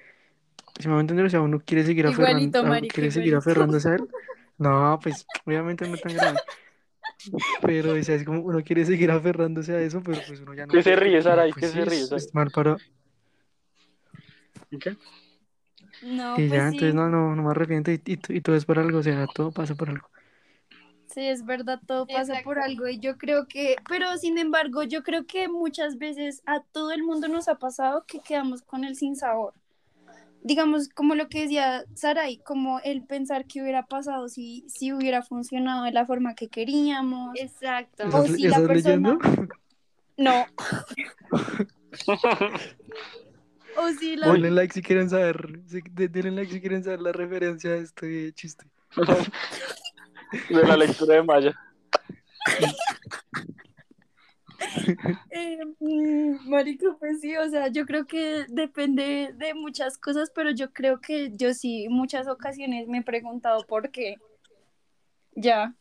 [0.79, 3.89] Si me va a entender, o sea, uno quiere seguir Igualito, aferrando, quiere seguir aferrándose
[3.91, 4.09] a él.
[4.59, 6.37] No, pues, obviamente no tan grave.
[7.63, 10.67] Pero, o sea, es como uno quiere seguir aferrándose a eso, pero pues uno ya
[10.67, 11.53] no ¿Qué se ríe, Saray?
[11.53, 12.27] pues, ¿Qué sí, se ríe, es- Saray?
[12.27, 12.79] es mal para...
[14.71, 14.97] ¿Y qué?
[16.03, 18.57] No, Y pues ya, sí, entonces no, no, no me arrepiento y, y, y todo
[18.57, 20.09] es por algo, o sea, todo pasa por algo.
[21.13, 22.45] Sí, es verdad, todo pasa Exacto.
[22.45, 26.61] por algo y yo creo que, pero sin embargo, yo creo que muchas veces a
[26.61, 29.55] todo el mundo nos ha pasado que quedamos con el sinsabor.
[30.43, 35.23] Digamos, como lo que decía Saray, como el pensar que hubiera pasado si, si hubiera
[35.23, 37.39] funcionado de la forma que queríamos.
[37.39, 38.05] Exacto.
[38.05, 39.49] O ¿Estás, si la persona- leyendo?
[40.17, 40.47] No.
[43.77, 44.33] o si la...
[44.33, 48.65] Denle like si quieren saber, denle like si quieren saber la referencia a este chiste.
[50.49, 51.55] De la lectura de Maya.
[55.31, 60.51] Eh, mm, marico, pues sí, o sea, yo creo que depende de muchas cosas, pero
[60.51, 64.17] yo creo que yo sí, muchas ocasiones me he preguntado por qué.
[65.33, 65.75] Ya.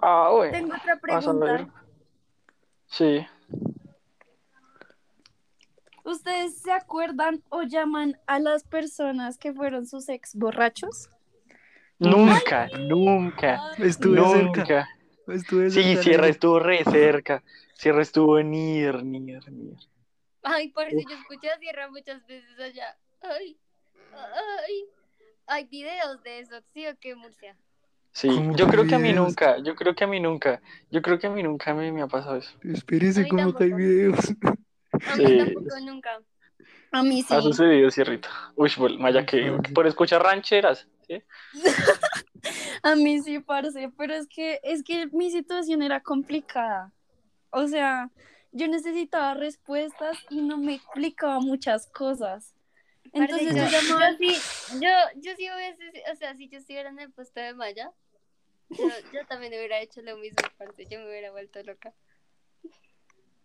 [0.00, 0.52] Ah, bueno.
[0.52, 1.68] Tengo otra pregunta.
[2.86, 3.26] Sí.
[6.04, 11.10] ¿Ustedes se acuerdan o llaman a las personas que fueron sus ex borrachos?
[11.98, 14.42] Nunca, nunca, Estuve cerca.
[14.42, 14.88] nunca.
[15.28, 17.42] Estuve Sí, cerca, Sierra estuvo re cerca.
[17.74, 19.78] Sierra estuvo near, near, near.
[20.42, 22.96] Ay, parece yo escuché a Sierra muchas veces allá.
[23.22, 23.56] Ay,
[24.12, 24.84] ay.
[25.48, 27.56] Hay videos de eso, ¿sí o qué, Murcia?
[28.12, 31.02] Sí, ¿Cómo yo creo que a mí nunca, yo creo que a mí nunca, yo
[31.02, 32.56] creo que a mí nunca me, me ha pasado eso.
[32.62, 34.34] Espérese, Ay, como que hay videos.
[35.08, 35.38] A mí Sí.
[35.38, 36.22] tampoco nunca.
[36.92, 37.34] A mí sí.
[37.34, 38.28] Ha sucedido, Sierrita.
[38.56, 41.22] Uy, bueno, Maya, que por escuchar rancheras, ¿sí?
[42.82, 46.92] A mí sí, parce, pero es que es que mi situación era complicada.
[47.50, 48.10] O sea,
[48.52, 52.54] yo necesitaba respuestas y no me explicaba muchas cosas.
[53.12, 54.36] Entonces yo Parce, llamaba yo, sí,
[54.80, 57.92] yo, yo sí hubiese, o sea, si yo estuviera en el puesto de Maya,
[58.68, 61.94] yo, yo también hubiera hecho lo mismo, parce, yo me hubiera vuelto loca.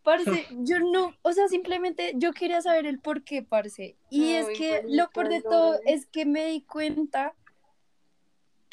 [0.04, 3.96] Parce, yo no, o sea, simplemente yo quería saber el por qué, parce.
[4.10, 5.50] Y es Ay, que bonito, lo peor de no.
[5.50, 7.36] todo es que me di cuenta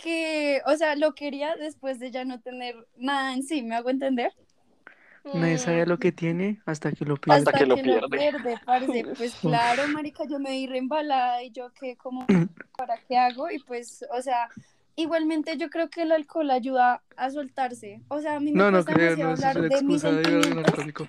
[0.02, 3.90] que, o sea, lo quería después de ya no tener nada en sí, ¿me hago
[3.90, 4.32] entender?
[5.34, 7.38] Nadie sabe Mm, lo que tiene hasta que lo pierde.
[7.40, 8.54] Hasta que lo pierde.
[8.64, 9.04] parce.
[9.18, 12.26] Pues claro, marica, yo me di reembalada y yo qué, como,
[12.78, 13.50] ¿para qué hago?
[13.50, 14.48] Y pues, o sea,
[14.96, 18.00] igualmente yo creo que el alcohol ayuda a soltarse.
[18.08, 20.12] O sea, a mí me No, no creo, no, es hablar la de mis excusa
[20.12, 21.08] de un sentimientos.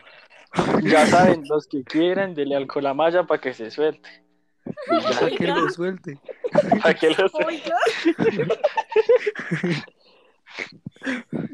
[0.83, 4.09] Ya saben, los que quieran, dele alcohol a Maya para que se suelte.
[4.91, 6.19] Y ya, Para que lo suelte.
[6.81, 7.45] para que lo suelte.
[7.45, 7.75] Oiga.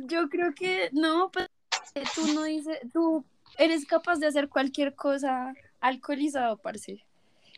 [0.07, 1.47] Yo creo que no, pues
[2.15, 3.25] tú no dices, tú
[3.57, 7.05] eres capaz de hacer cualquier cosa alcoholizado, parce.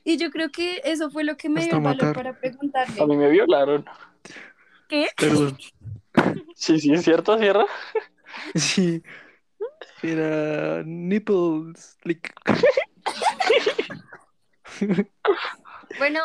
[0.03, 2.15] Y yo creo que eso fue lo que me dio Hasta el valor matar.
[2.15, 3.01] para preguntarle.
[3.01, 3.85] A mí me violaron.
[4.87, 5.07] ¿Qué?
[5.17, 5.57] Perdón.
[6.55, 7.65] Sí, sí, es cierto, Sierra.
[8.55, 9.03] Sí.
[10.01, 11.97] Era nipples.
[15.99, 16.19] Bueno,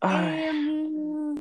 [0.00, 1.34] Ay, Em,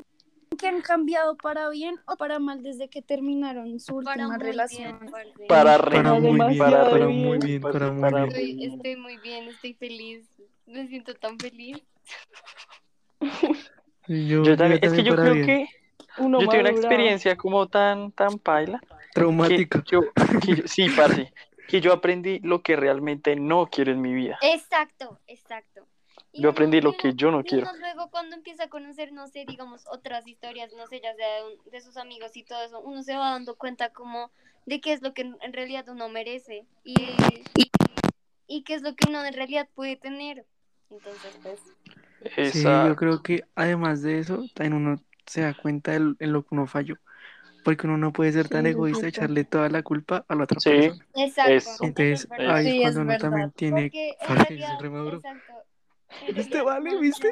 [0.58, 5.00] ¿Que han cambiado para bien o para mal desde que terminaron su para última relación?
[5.00, 5.12] bien,
[5.48, 8.30] para re Para muy bien, para muy bien, para muy para- bien.
[8.30, 10.26] Estoy, estoy muy bien, estoy feliz,
[10.66, 11.82] me siento tan feliz.
[14.08, 15.46] Yo, Yo también, yo es que yo creo bien.
[15.46, 15.68] que
[16.18, 18.80] Uno yo tuve una experiencia como tan, tan paila.
[18.80, 19.84] que Traumática.
[19.90, 20.02] yo,
[20.46, 21.34] que yo- sí, parce,
[21.68, 24.38] que yo aprendí lo que realmente no quiero en mi vida.
[24.42, 25.86] Exacto, exacto.
[26.32, 27.68] Y Yo aprendí lo que yo no quiero.
[27.80, 31.44] luego cuando empieza a conocer, no sé, digamos, otras historias, no sé, ya sea de,
[31.46, 34.32] un- de sus amigos y todo eso, uno se va dando cuenta como
[34.66, 36.96] de qué es lo que en realidad uno merece y,
[37.56, 37.72] y,
[38.48, 40.46] y qué es lo que uno en realidad puede tener.
[40.90, 41.62] Entonces, pues,
[42.36, 46.42] Sí, Esa, yo creo que además de eso, también uno se da cuenta en lo
[46.44, 46.96] que uno falló.
[47.64, 50.60] Porque uno no puede ser Sí, tan egoísta, echarle toda la culpa a la otra
[50.60, 50.70] Sí.
[50.70, 51.06] persona.
[51.16, 51.52] exacto.
[51.54, 51.84] Eso.
[51.86, 53.30] Entonces, ahí Sí, es cuando uno verdad.
[53.30, 53.82] también tiene.
[54.28, 55.18] Porque es re maduro.
[55.18, 55.54] exacto.
[56.28, 56.92] en ¿Viste, Vale?
[56.92, 57.30] no, ¿Viste?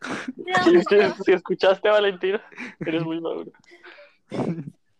[0.36, 0.62] no.
[0.64, 2.42] Si, mucho- si escuchaste, Valentina,
[2.80, 3.52] eres muy maduro.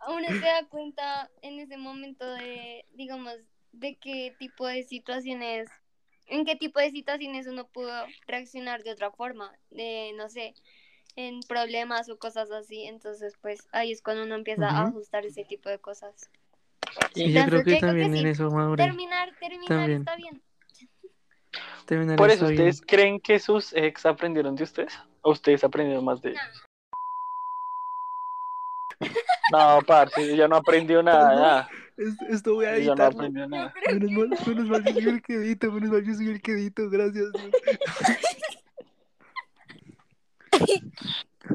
[0.09, 3.35] uno se da cuenta en ese momento de, digamos,
[3.73, 5.69] de qué tipo de situaciones,
[6.27, 7.93] en qué tipo de situaciones uno pudo
[8.27, 10.55] reaccionar de otra forma, de, no sé,
[11.17, 12.85] en problemas o cosas así.
[12.85, 14.89] Entonces, pues ahí es cuando uno empieza a Ujú.
[14.91, 16.31] ajustar ese tipo de cosas.
[17.15, 18.31] Y yo creo que yo creo también que en sí.
[18.31, 18.85] eso maduré.
[18.85, 19.99] Terminar, terminar También.
[20.01, 20.43] está bien.
[21.87, 22.55] Terminar Por eso, bien.
[22.61, 24.99] ¿ustedes creen que sus ex aprendieron de ustedes?
[25.23, 26.43] ¿O ustedes aprendieron más de ellos?
[29.53, 31.69] No, parce, ella no aprendió nada.
[31.97, 33.19] Es- Esto voy a Ella no editarlo.
[33.19, 33.75] aprendió nada.
[33.93, 36.53] Menos mal, menos mal, yo soy el que edito, menos mal, yo soy el que
[36.53, 37.33] edito, gracias.
[37.33, 37.51] Dios.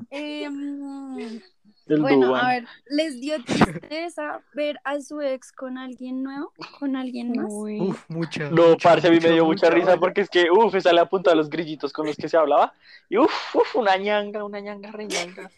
[0.09, 1.41] Em,
[1.88, 2.45] El bueno, Duban.
[2.45, 6.51] a ver, ¿les dio tristeza ver a su ex con alguien nuevo?
[6.80, 7.47] ¿Con alguien más?
[7.49, 7.80] Uy.
[7.80, 8.49] Uf, mucha.
[8.49, 9.99] No, mucha, parce, a mí me dio mucha risa vaya.
[9.99, 12.74] porque es que, uff, esa le apunta a los grillitos con los que se hablaba.
[13.09, 15.51] Y uff, uff, una ñanga, una ñanga, re ñanga.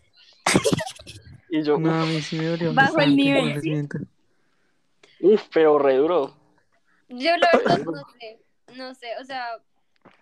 [1.50, 3.88] Y yo, No, a mí sí me dolió Bajo el nivel,
[5.22, 6.36] uff, pero re duro.
[7.08, 8.40] Yo la verdad no sé,
[8.76, 9.46] no sé, o sea,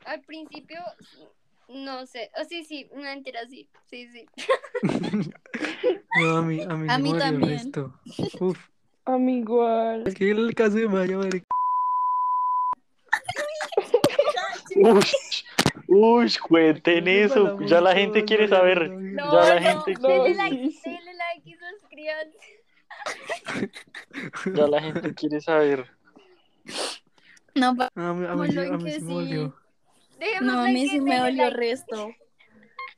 [0.05, 0.79] al principio,
[1.67, 4.25] no sé, o sí, sí, una entera sí, sí, sí.
[6.21, 7.51] No, a mí, a mí, A mí también.
[7.53, 7.99] esto.
[8.39, 8.57] Uf,
[9.05, 10.03] A mí igual.
[10.07, 11.43] es que el caso de Maya, madre.
[14.77, 15.11] Uff,
[15.87, 17.59] uff, cuenten eso.
[17.61, 18.89] Ya la gente quiere saber.
[18.89, 22.39] no, No, Ya la no, gente quiere- denle like, denle like y suscríbanse.
[24.55, 25.89] Ya la gente quiere saber.
[27.55, 28.91] No, pa- A mí, a mí, sí, lo a mí
[30.41, 31.57] no, a mí sí me dolió like.
[31.57, 32.09] resto.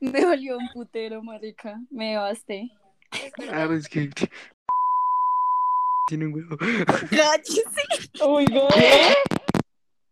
[0.00, 1.78] Me dolió un putero, marica.
[1.90, 2.70] Me basté.
[3.10, 4.10] Ay, Ah, es que
[6.06, 6.56] tiene un huevo.
[7.10, 7.62] Cállese.
[8.20, 8.68] Oiga.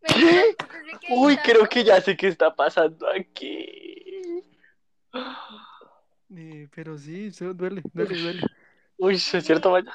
[0.02, 4.44] Venga, entonces, ¿qué Uy, creo que ya sé qué está pasando aquí.
[6.36, 8.42] Eh, pero sí, eso duele, duele, duele.
[8.98, 9.92] Uy, ¿es cierto, vaya?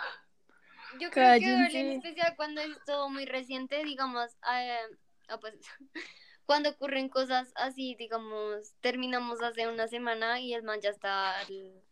[0.99, 4.77] Yo creo que duele en especial cuando es todo muy reciente, digamos, eh,
[5.29, 5.53] ah, pues,
[6.51, 11.31] cuando ocurren cosas así, digamos, terminamos hace una semana y el man ya está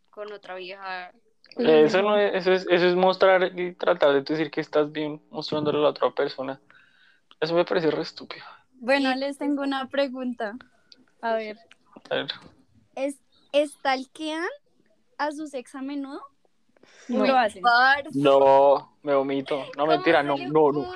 [0.10, 1.14] con otra vieja.
[1.56, 5.22] Eso no es, eso es, eso es mostrar y tratar de decir que estás bien
[5.30, 6.60] mostrándole a la otra persona.
[7.40, 8.44] Eso me parece re estúpido.
[8.74, 10.58] Bueno, les tengo una pregunta.
[11.22, 11.58] A ver,
[12.10, 12.28] A ver,
[12.96, 13.16] ¿es,
[13.54, 14.50] ¿estalquean
[15.18, 16.22] a sus ex a menudo?
[17.08, 17.26] No.
[17.26, 17.64] Lo hacen.
[18.14, 19.60] No, me vomito.
[19.78, 20.94] No, ¿cómo mentira, no, no, no.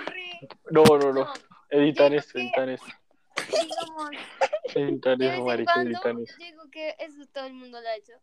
[0.69, 1.13] No, no, no.
[1.13, 1.33] No,
[1.69, 2.87] Editar esto, editar esto.
[3.49, 4.09] Digamos,
[4.75, 8.13] Editar de vez en cuando, digo que eso todo el mundo lo ha hecho.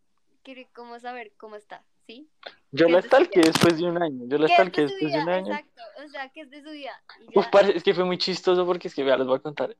[0.42, 2.28] Quiere como saber cómo está, ¿sí?
[2.72, 3.52] Yo ¿Qué la stalkeé vida?
[3.52, 4.24] después de un año.
[4.26, 5.34] Yo la ¿Qué es stalkeé después de un vida?
[5.34, 5.46] año.
[5.54, 6.92] Exacto, o sea, ¿qué es de su vida?
[7.34, 9.76] Uf, parce, es que fue muy chistoso porque es que, vea, les voy a contar.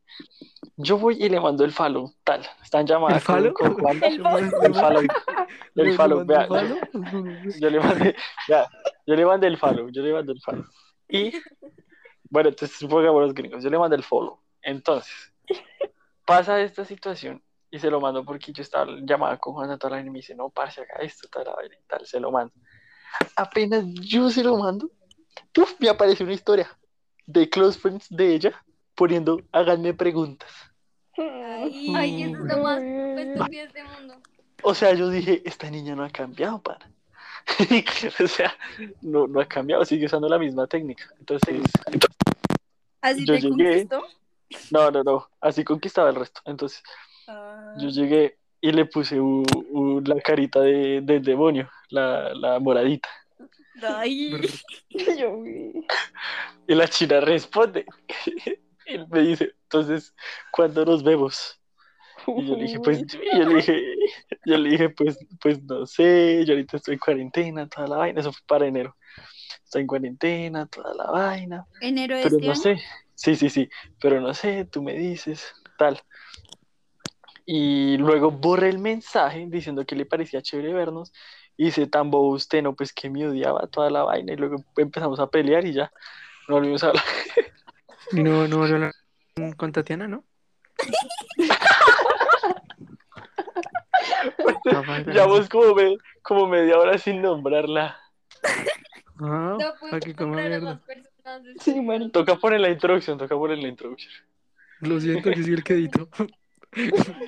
[0.77, 2.47] Yo voy y le mando el follow, tal.
[2.63, 3.55] Están llamadas ¿El follow?
[3.55, 4.03] con, con.
[4.05, 4.63] El follow.
[4.63, 5.03] El follow.
[5.75, 6.47] ¿Le- El follow, vea.
[6.47, 6.77] Yo,
[7.59, 8.17] yo le mandé,
[8.49, 8.69] vea,
[9.07, 10.65] yo le mandé el follow, yo le mandé el follow.
[11.09, 11.33] Y,
[12.29, 14.39] bueno, entonces supongamos los gringos, yo le mandé el follow.
[14.63, 15.30] Entonces,
[16.25, 20.11] pasa esta situación y se lo mando porque yo estaba llamada con la vaina y
[20.11, 22.53] me dice, no, parce, haga esto, tal, y tal, se lo mando.
[23.37, 24.91] Apenas yo se lo mando,
[25.79, 26.77] me aparece una historia
[27.27, 30.51] de close friends de ella poniendo, háganme preguntas.
[31.17, 34.15] Ay, Ay, eso es lo más estúpido de este mundo.
[34.63, 36.91] O sea, yo dije, esta niña no ha cambiado, para.
[38.25, 38.55] o sea,
[39.01, 41.05] no, no ha cambiado, sigue usando la misma técnica.
[41.19, 41.61] Entonces,
[43.01, 43.49] ¿Así yo te llegué.
[43.49, 44.05] conquistó?
[44.71, 46.41] No, no, no, así conquistaba el resto.
[46.45, 46.83] Entonces,
[47.27, 47.75] Ah.
[47.79, 53.09] yo llegué y le puse u- u- la carita de, del demonio, la, la moradita.
[53.83, 54.33] Ay.
[55.19, 55.73] Yo vi.
[56.67, 57.87] Y la china responde.
[58.87, 60.15] y me dice, entonces,
[60.51, 61.57] ¿cuándo nos vemos?
[62.27, 63.95] Y yo le dije, pues, yo le dije,
[64.45, 68.21] yo le dije, pues, pues no sé, yo ahorita estoy en cuarentena, toda la vaina,
[68.21, 68.95] eso fue para enero.
[69.71, 72.61] Estoy en cuarentena, toda la vaina, ¿Enero de pero este no año?
[72.61, 72.83] sé,
[73.15, 76.01] sí, sí, sí, pero no sé, tú me dices, tal.
[77.47, 81.13] Y luego borré el mensaje diciendo que le parecía chévere vernos,
[81.57, 84.57] y dice, tan bobo usted, no, pues que me odiaba toda la vaina, y luego
[84.77, 85.93] empezamos a pelear y ya,
[86.49, 87.05] no volvimos a hablar.
[88.11, 88.93] Y no, no volvió a hablar
[89.57, 90.25] con- Tatiana, ¿no?
[95.07, 97.97] Llevamos como, me- como media hora sin nombrarla.
[99.21, 100.71] No puedo para que coma comprar a mierda.
[100.71, 101.45] las personas.
[101.45, 102.13] de- Sí, marica.
[102.13, 104.13] Toca poner la introducción, toca poner la introducción.
[104.81, 106.09] Lo siento, yo soy el que edito.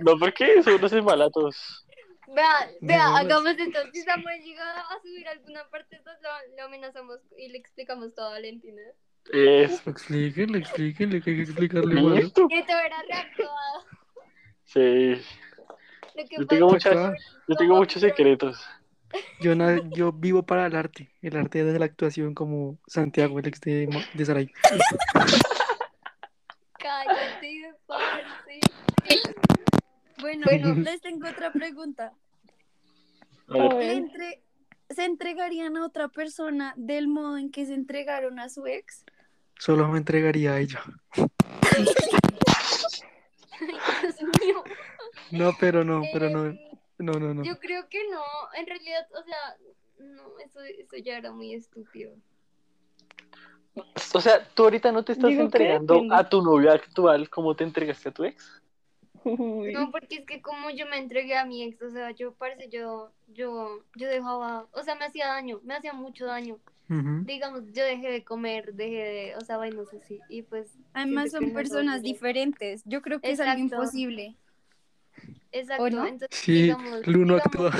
[0.00, 1.86] No, porque eso no se mala a todos.
[2.28, 2.44] Vea,
[2.80, 3.20] vea, Digamos.
[3.20, 3.78] hagamos esto.
[3.92, 8.26] Si Samuel llega a subir alguna parte, entonces lo, lo amenazamos y le explicamos todo
[8.26, 8.82] a Valentina.
[9.32, 9.90] Eso.
[9.90, 12.00] Explíquenle, explíquenle que hay que explicarle.
[12.00, 12.46] Listo.
[12.48, 13.84] Que te hubiera reactuado.
[14.64, 15.20] Sí.
[16.38, 17.14] Yo tengo muchas,
[17.48, 18.60] yo tengo muchos secretos.
[19.40, 23.46] Yo, na- yo vivo para el arte, el arte de la actuación como Santiago, el
[23.46, 24.50] ex de, de Saray.
[26.78, 28.60] Cállate, parce.
[30.20, 30.74] Bueno, Bueno.
[30.74, 32.12] les tengo otra pregunta.
[33.48, 33.90] A ver, A ¿Le ver.
[33.90, 34.42] entre-
[34.90, 39.04] ¿Se entregarían a otra persona del modo en que se entregaron a su ex?
[39.58, 40.82] Solo me entregaría a ella.
[43.60, 44.64] Dios mío.
[45.30, 46.67] No, pero no, pero no, Eh,
[46.98, 47.44] no, no, no.
[47.44, 48.22] Yo creo que no.
[48.56, 49.56] En realidad, o sea,
[49.98, 52.12] no, eso, eso ya era muy estúpido.
[54.14, 57.64] o sea, tú ahorita no te estás Digo entregando a tu novio actual como te
[57.64, 58.62] entregaste a tu ex.
[59.24, 59.72] Uy.
[59.72, 62.68] No, porque es que como yo me entregué a mi ex, o sea, yo parece
[62.68, 66.58] yo, yo, yo dejaba, o sea, me hacía daño, me hacía mucho daño.
[66.90, 71.52] Digamos, yo dejé de comer, dejé de, o sea, vainas así, y pues, Además son
[71.52, 72.82] personas diferentes.
[72.86, 74.36] Yo creo que es algo imposible.
[75.52, 76.06] Exacto, no?
[76.06, 77.72] entonces, Sí, digamos, Luno digamos, actúa.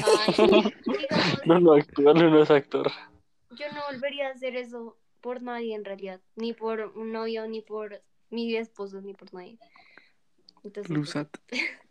[0.00, 0.32] ay,
[0.98, 2.90] digamos, No, no actúa, no es actor.
[3.50, 7.62] yo no volvería a hacer eso por nadie en realidad, ni por un novio, ni
[7.62, 9.58] por mi esposo, ni por nadie.
[10.64, 11.28] Entonces, pues, Lusat.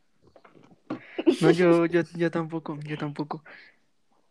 [1.40, 3.44] No, yo, yo, yo tampoco, yo tampoco.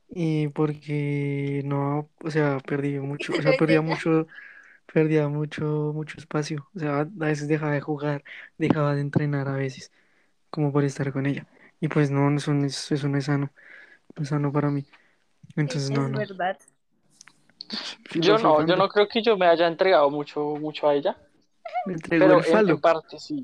[0.09, 4.27] Y porque no, o sea, perdí mucho, o sea, perdía mucho,
[4.93, 6.69] perdía mucho, mucho espacio.
[6.75, 8.25] O sea, a veces dejaba de jugar,
[8.59, 9.93] dejaba de entrenar a veces,
[10.53, 11.47] como por estar con ella.
[11.81, 13.51] Y pues no, eso no es, eso no es sano,
[14.15, 14.85] no es sano para mí.
[15.57, 16.19] Entonces es no, no.
[16.19, 16.59] verdad.
[18.15, 21.17] Yo no, yo no creo que yo me haya entregado mucho, mucho a ella.
[21.87, 22.75] Me entregó Pero el en, falo.
[22.75, 23.43] en parte sí.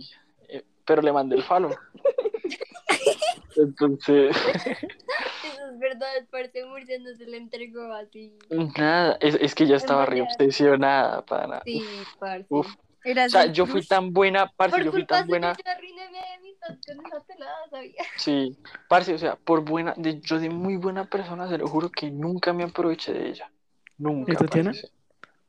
[0.48, 1.74] Eh, Pero le mandé el follow.
[3.56, 4.36] Entonces,
[5.78, 8.36] verdad, parce Murcia no se le entregó así.
[8.76, 11.62] Nada, es, es que ya estaba re obsesionada, pana.
[11.64, 11.82] Sí,
[12.20, 12.46] parce.
[12.50, 12.68] Uf.
[13.05, 15.55] Era O sea, yo fui tan buena, parce, Por yo fui tan buena.
[15.55, 17.92] suya, yo arruiné mi amistad con esa pelada, ¿sabía?
[18.16, 21.90] Sí, parce, o sea, por buena, de, yo de muy buena persona, se lo juro
[21.90, 23.51] que nunca me aproveché de ella.
[23.99, 24.72] Nunca, ¿Y.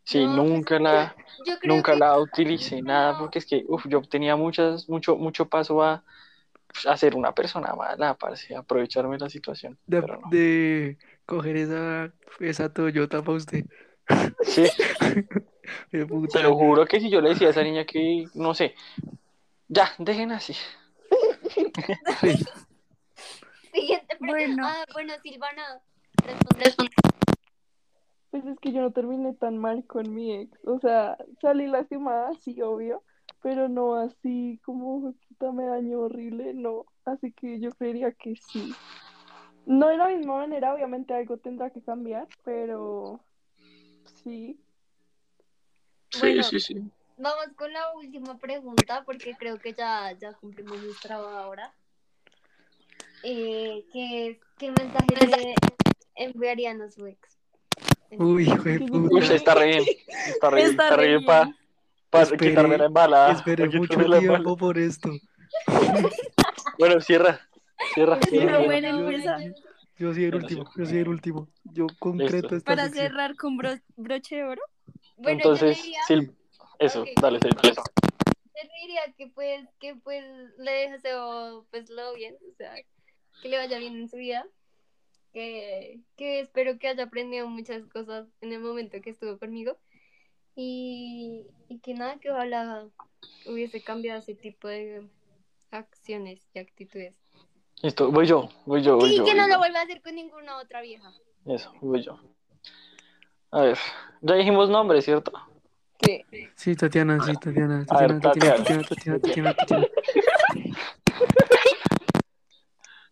[0.04, 1.16] Sí, No, pues, nunca la,
[1.64, 5.84] nunca que la utilicé nada, porque es que, uf, yo tenía muchas, mucho, mucho paso
[5.84, 6.04] a,
[6.88, 10.30] a ser una persona mala, parce, a aprovecharme de la situación, De, pero no.
[10.32, 10.98] de
[11.28, 13.66] coger esa, esa Toyota para usted.
[14.42, 14.66] Sí,
[15.92, 18.76] te lo juro que si yo le decía a esa niña que, no sé,
[19.68, 20.54] ya, dejen así.
[21.50, 21.72] Sí.
[23.74, 24.20] Siguiente pregunta.
[24.20, 24.64] Bueno.
[24.66, 25.82] Ah, bueno, Silvana,
[26.24, 26.66] responde.
[26.66, 26.92] responde.
[28.32, 30.52] Pues es que yo no terminé tan mal con mi ex.
[30.66, 33.04] O sea, salí lastimada, sí, obvio,
[33.42, 36.86] pero no así como puta me dañó horrible, no.
[37.06, 38.74] Así que yo creería que sí.
[39.66, 43.20] No de la misma manera, obviamente algo tendrá que cambiar, pero
[44.24, 44.60] sí.
[46.20, 46.44] Bueno.
[46.44, 46.82] Sí, sí, sí.
[47.18, 51.74] Vamos con la última pregunta porque creo que ya, ya cumplimos nuestra hora.
[53.24, 55.54] Eh, ¿qué, ¿Qué mensaje le
[56.16, 57.20] enviarían a su ex?
[58.12, 59.16] Uy, hijo de Uy, puta.
[59.16, 59.84] Uy, está re bien,
[60.28, 61.54] está re bien, Está está re bien para
[62.12, 63.32] Esperé- quitarme la embalada.
[63.34, 65.10] Esperé pa' mucho tiempo por esto.
[66.78, 67.40] Bueno, cierra,
[67.94, 68.18] cierra.
[68.66, 69.40] Bueno, yo, empieza.
[69.44, 69.54] yo-
[69.98, 71.50] yo soy el último, yo soy el último.
[71.66, 73.08] Yo concreto esta Para sección.
[73.08, 74.62] cerrar con bro- broche de oro.
[75.20, 76.22] Bueno, Entonces, yo diría, Sil,
[76.80, 77.10] eso, Ok.
[77.22, 77.84] dale, Sil, eso.
[78.06, 80.24] yo diría que pues, que pues
[80.58, 82.74] le deseo pues lo bien, o sea,
[83.42, 84.46] que le vaya bien en su vida,
[85.34, 89.78] que, que espero que haya aprendido muchas cosas en el momento que estuvo conmigo
[90.56, 92.88] y, y que nada, que ojalá
[93.46, 95.08] hubiese cambiado ese tipo de
[95.72, 97.16] acciones y actitudes.
[97.82, 99.26] Listo, voy yo, voy yo, voy Y yo.
[99.26, 99.60] que no voy lo yo.
[99.60, 101.14] vuelva a hacer con ninguna otra vieja.
[101.46, 102.20] Eso, voy yo.
[103.52, 103.78] A ver,
[104.22, 105.32] ya dijimos nombre, ¿cierto?
[106.04, 106.24] Sí.
[106.56, 108.20] Sí, Tatiana, sí, Tatiana, Tatiana.
[108.20, 109.88] Tatiana, Tatiana, Tatiana, Tatiana.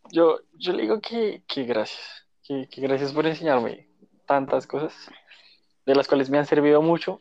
[0.09, 3.89] Yo, yo le digo que, que gracias, que, que gracias por enseñarme
[4.25, 4.93] tantas cosas,
[5.85, 7.19] de las cuales me han servido mucho,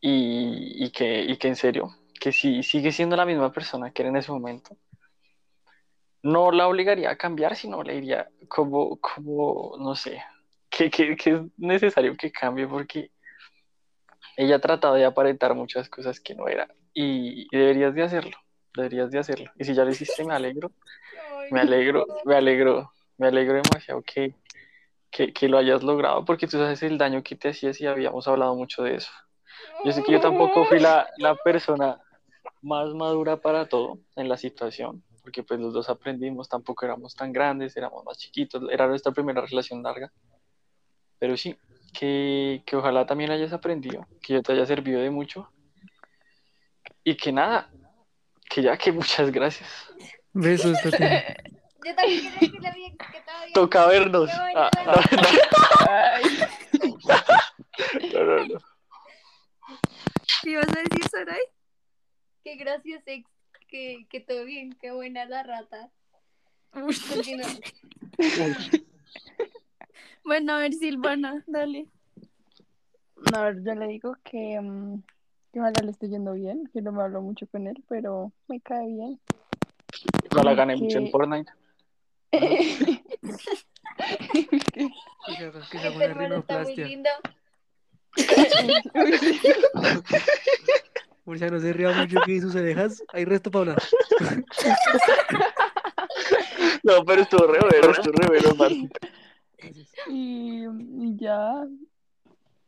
[0.00, 4.02] y, y que, y que en serio, que si sigue siendo la misma persona que
[4.02, 4.76] era en ese momento,
[6.22, 10.22] no la obligaría a cambiar, sino le diría como, como no sé,
[10.70, 13.10] que, que, que es necesario que cambie porque
[14.36, 18.36] ella ha tratado de aparentar muchas cosas que no era, y, y deberías de hacerlo,
[18.74, 20.70] deberías de hacerlo, y si ya lo hiciste, me alegro.
[21.52, 24.36] Me alegro, me alegro, me alegro demasiado que,
[25.10, 28.28] que, que lo hayas logrado porque tú sabes el daño que te hacías y habíamos
[28.28, 29.10] hablado mucho de eso.
[29.84, 31.98] Yo sé que yo tampoco fui la, la persona
[32.62, 37.32] más madura para todo en la situación, porque pues los dos aprendimos, tampoco éramos tan
[37.32, 40.12] grandes, éramos más chiquitos, era nuestra primera relación larga.
[41.20, 41.56] Pero sí,
[41.92, 45.48] que, que ojalá también hayas aprendido, que yo te haya servido de mucho
[47.04, 47.70] y que nada,
[48.48, 49.68] que ya que muchas gracias.
[50.32, 51.36] Besos, Tatiana.
[51.84, 53.52] Yo también quiero decirle bien que todavía.
[53.54, 54.30] Toca vernos.
[54.54, 54.70] Ah,
[58.12, 58.58] no, no, no.
[60.42, 61.40] ¿Qué ibas a decir, Saray?
[62.44, 63.28] Que gracias, ex.
[63.68, 64.76] Que, que todo bien.
[64.80, 65.90] Qué buena la rata.
[66.72, 67.48] Continúa.
[70.24, 71.86] Bueno, a ver, Silvana, dale.
[73.32, 75.02] no, a ver, yo le digo que, mm,
[75.52, 78.60] que ojalá le esté yendo bien, que no me hablo mucho con él, pero me
[78.60, 79.20] cae bien.
[80.34, 81.52] No la gané mucho en Fortnite.
[84.72, 84.88] Que-
[85.98, 86.88] se rinoplastia.
[91.24, 93.02] Murcia, no se ría mucho que sus orejas.
[93.12, 93.82] Hay resto para hablar.
[96.82, 98.88] No, pero estuvo re bueno, estuvo re bueno.
[100.08, 101.64] Y, y ya,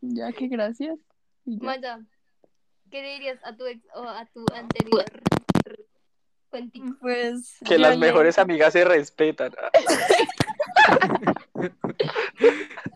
[0.01, 0.99] ya que gracias.
[1.47, 1.65] Y ya.
[1.67, 2.01] Maya,
[2.91, 5.05] ¿qué le dirías a tu ex o a tu anterior?
[6.51, 6.97] Cuentito.
[7.01, 7.57] Pues.
[7.65, 9.53] Que las le- mejores amigas se respetan.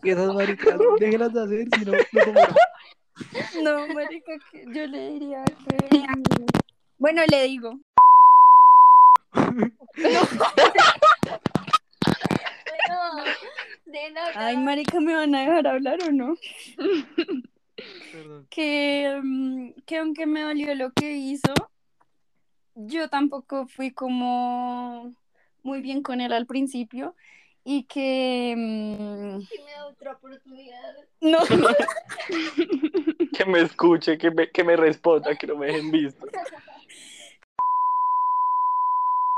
[0.03, 5.09] Que esas maricas, déjenlas de hacer, si no, no como No, marica, que yo le
[5.11, 5.77] diría que.
[6.99, 7.79] Bueno, le digo.
[12.89, 13.23] No,
[13.87, 16.35] de la Ay, marica, ¿me van a dejar hablar o no?
[18.11, 18.47] Perdón.
[18.49, 21.53] que, mm, que aunque me dolió lo que hizo,
[22.75, 25.13] yo tampoco fui como
[25.63, 27.15] muy bien con él al principio
[27.63, 30.95] y que mm, Si me da otra oportunidad.
[31.21, 31.39] no,
[33.37, 36.25] Que me escuche, que me, que me responda, que no me dejen visto.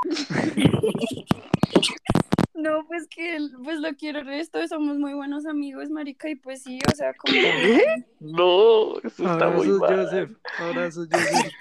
[2.60, 6.62] no, pues que él- pues lo quiero resto, somos muy buenos amigos, marica, y pues
[6.62, 7.32] sí, o sea, como
[8.20, 10.04] No, eso está muy Abrazos, mal.
[10.04, 10.30] Joseph.
[10.58, 11.52] Abrazos, Joseph.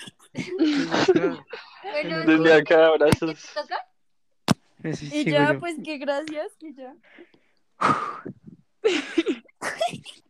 [0.58, 1.46] Desde acá.
[1.92, 3.50] Bueno, Desde acá, ¿Te abrazos.
[3.54, 3.78] toca?
[4.84, 5.60] Eh, sí, y ya, yo.
[5.60, 6.94] pues que gracias, y ya.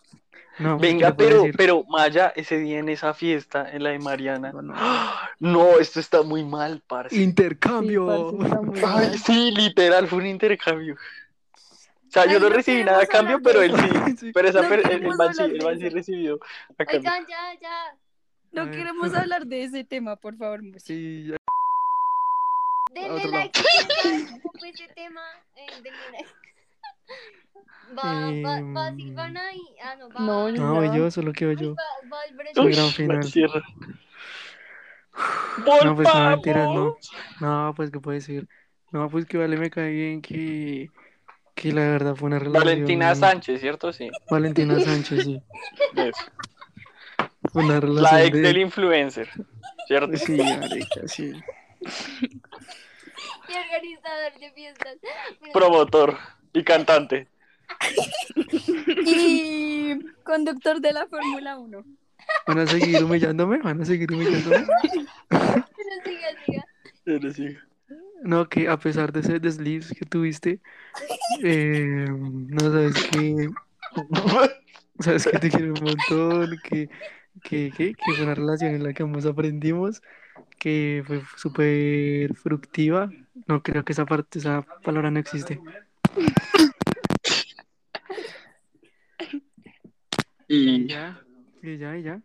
[0.60, 1.56] No, pues, ¿qué Venga, pero, decir?
[1.58, 4.52] pero Maya, ese día en esa fiesta, en la de Mariana.
[4.52, 4.74] No, no.
[5.40, 7.16] No, esto está muy mal, parce.
[7.16, 8.30] Intercambio.
[8.32, 10.96] Sí, parce, está muy Ay, sí, literal, fue un intercambio.
[10.96, 14.18] O sea, yo Ay, no no recibí nada a cambio, pero él sí.
[14.18, 14.32] Sí.
[14.34, 16.40] Pero esa per- el, el man sí, el man sí recibió
[16.78, 17.10] a cambio.
[17.10, 17.96] Oigan, ya, ya.
[18.52, 18.72] No Ay.
[18.72, 20.62] queremos hablar de ese tema, por favor.
[20.78, 21.38] Sí, ya.
[22.94, 23.62] Denle like
[24.60, 25.22] fue ese tema.
[25.56, 26.30] Eh, denle like.
[27.98, 28.98] Va, va, va Em.
[28.98, 29.62] Silvana y.
[29.84, 30.20] Ah, no, va.
[30.20, 30.96] No, No, Ya.
[30.96, 31.76] yo, solo quiero Ay, yo.
[31.76, 33.24] va, va el Uy, gran final.
[33.24, 33.62] cierra.
[35.84, 36.96] No, pues no, mentiras, no.
[37.42, 38.48] No, pues qué puedo decir.
[38.92, 40.90] No, pues que vale, me cae bien que,
[41.56, 42.64] que la verdad fue una relación.
[42.64, 43.92] Valentina Sánchez, ¿cierto?
[43.92, 44.10] Sí.
[44.30, 45.42] Valentina Sánchez, sí.
[47.52, 48.42] Fue una La relación ex de...
[48.42, 49.30] del influencer,
[49.88, 50.16] ¿cierto?
[50.18, 51.34] Sí, marica, sí.
[53.50, 54.98] Y organizador de fiestas.
[55.52, 56.18] Promotor
[56.54, 57.28] y cantante.
[59.06, 61.84] Y conductor de la Fórmula 1.
[62.48, 63.60] ¿Van a seguir humillándome?
[63.60, 64.66] ¿Van a seguir humillándome?
[65.30, 65.66] pero
[66.04, 66.66] siga, siga.
[67.04, 67.58] Pero sí.
[68.24, 70.60] No, que a pesar de ese desliz que tuviste,
[71.42, 73.50] eh, no sabes que,
[75.00, 76.90] sabes que te quiero un montón, que,
[77.42, 80.02] que, que, que fue una relación en la que ambos aprendimos,
[80.60, 83.10] que fue súper fructiva.
[83.48, 85.60] No creo que esa parte, esa palabra no existe.
[90.52, 91.22] Y ya,
[91.62, 92.22] y ya, y ya.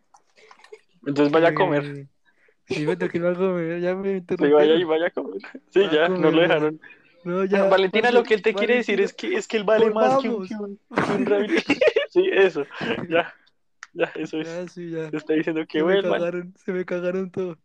[1.07, 2.09] entonces vaya a comer.
[2.67, 4.59] Sí, me toqué ir a comer, ya me Sí, interrumpieron.
[4.59, 5.43] vaya y vaya a comer.
[5.69, 6.81] Sí, ya, comer, no lo dejaron.
[7.25, 9.91] No, ya, Valentina, lo que él te quiere decir es que, es que él vale
[9.91, 11.57] más que un, que un, que un.
[12.11, 12.65] Sí, eso.
[13.09, 13.35] Ya,
[13.93, 14.49] ya, eso es.
[14.49, 15.11] Ya, sí, ya.
[15.11, 16.21] Te está diciendo que se me vuelvan.
[16.21, 17.59] cagaron, se me cagaron todo.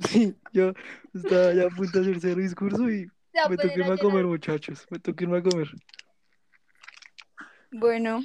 [0.00, 0.74] Sí, yo
[1.14, 3.06] estaba ya a punto de hacer cero discurso y
[3.48, 4.86] me irme a comer, muchachos.
[4.90, 5.68] Me toqué irme a comer.
[7.70, 8.20] Bueno,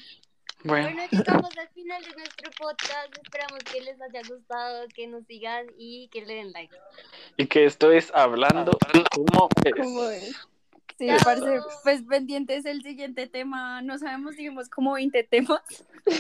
[0.64, 3.18] Bueno, Bueno, llegamos al final de nuestro podcast.
[3.24, 6.76] Esperamos que les haya gustado, que nos sigan y que le den like.
[7.38, 8.78] y que esto es hablando
[9.16, 9.47] como
[9.78, 10.24] ¿Cómo es.
[10.24, 10.36] es?
[10.97, 11.18] sí, Chao.
[11.24, 13.82] parce, pues pendientes el siguiente tema.
[13.82, 15.62] No sabemos, digamos, como 20 temas.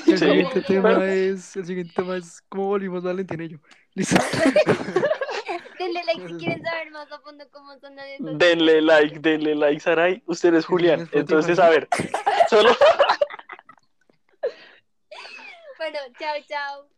[0.07, 3.57] El siguiente tema es, el siguiente tema es cómo volvimos Valentina y yo.
[3.95, 4.15] Listo.
[5.79, 8.05] Denle like si quieren saber más a fondo cómo son las.
[8.19, 10.21] Denle like, denle like, Saray.
[10.27, 11.09] Usted es Julián.
[11.13, 11.87] Entonces, a ver,
[12.49, 12.69] solo
[15.79, 16.89] Bueno, chao, chao.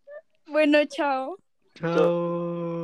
[0.48, 1.38] Bueno, chao.
[1.76, 2.82] Chao.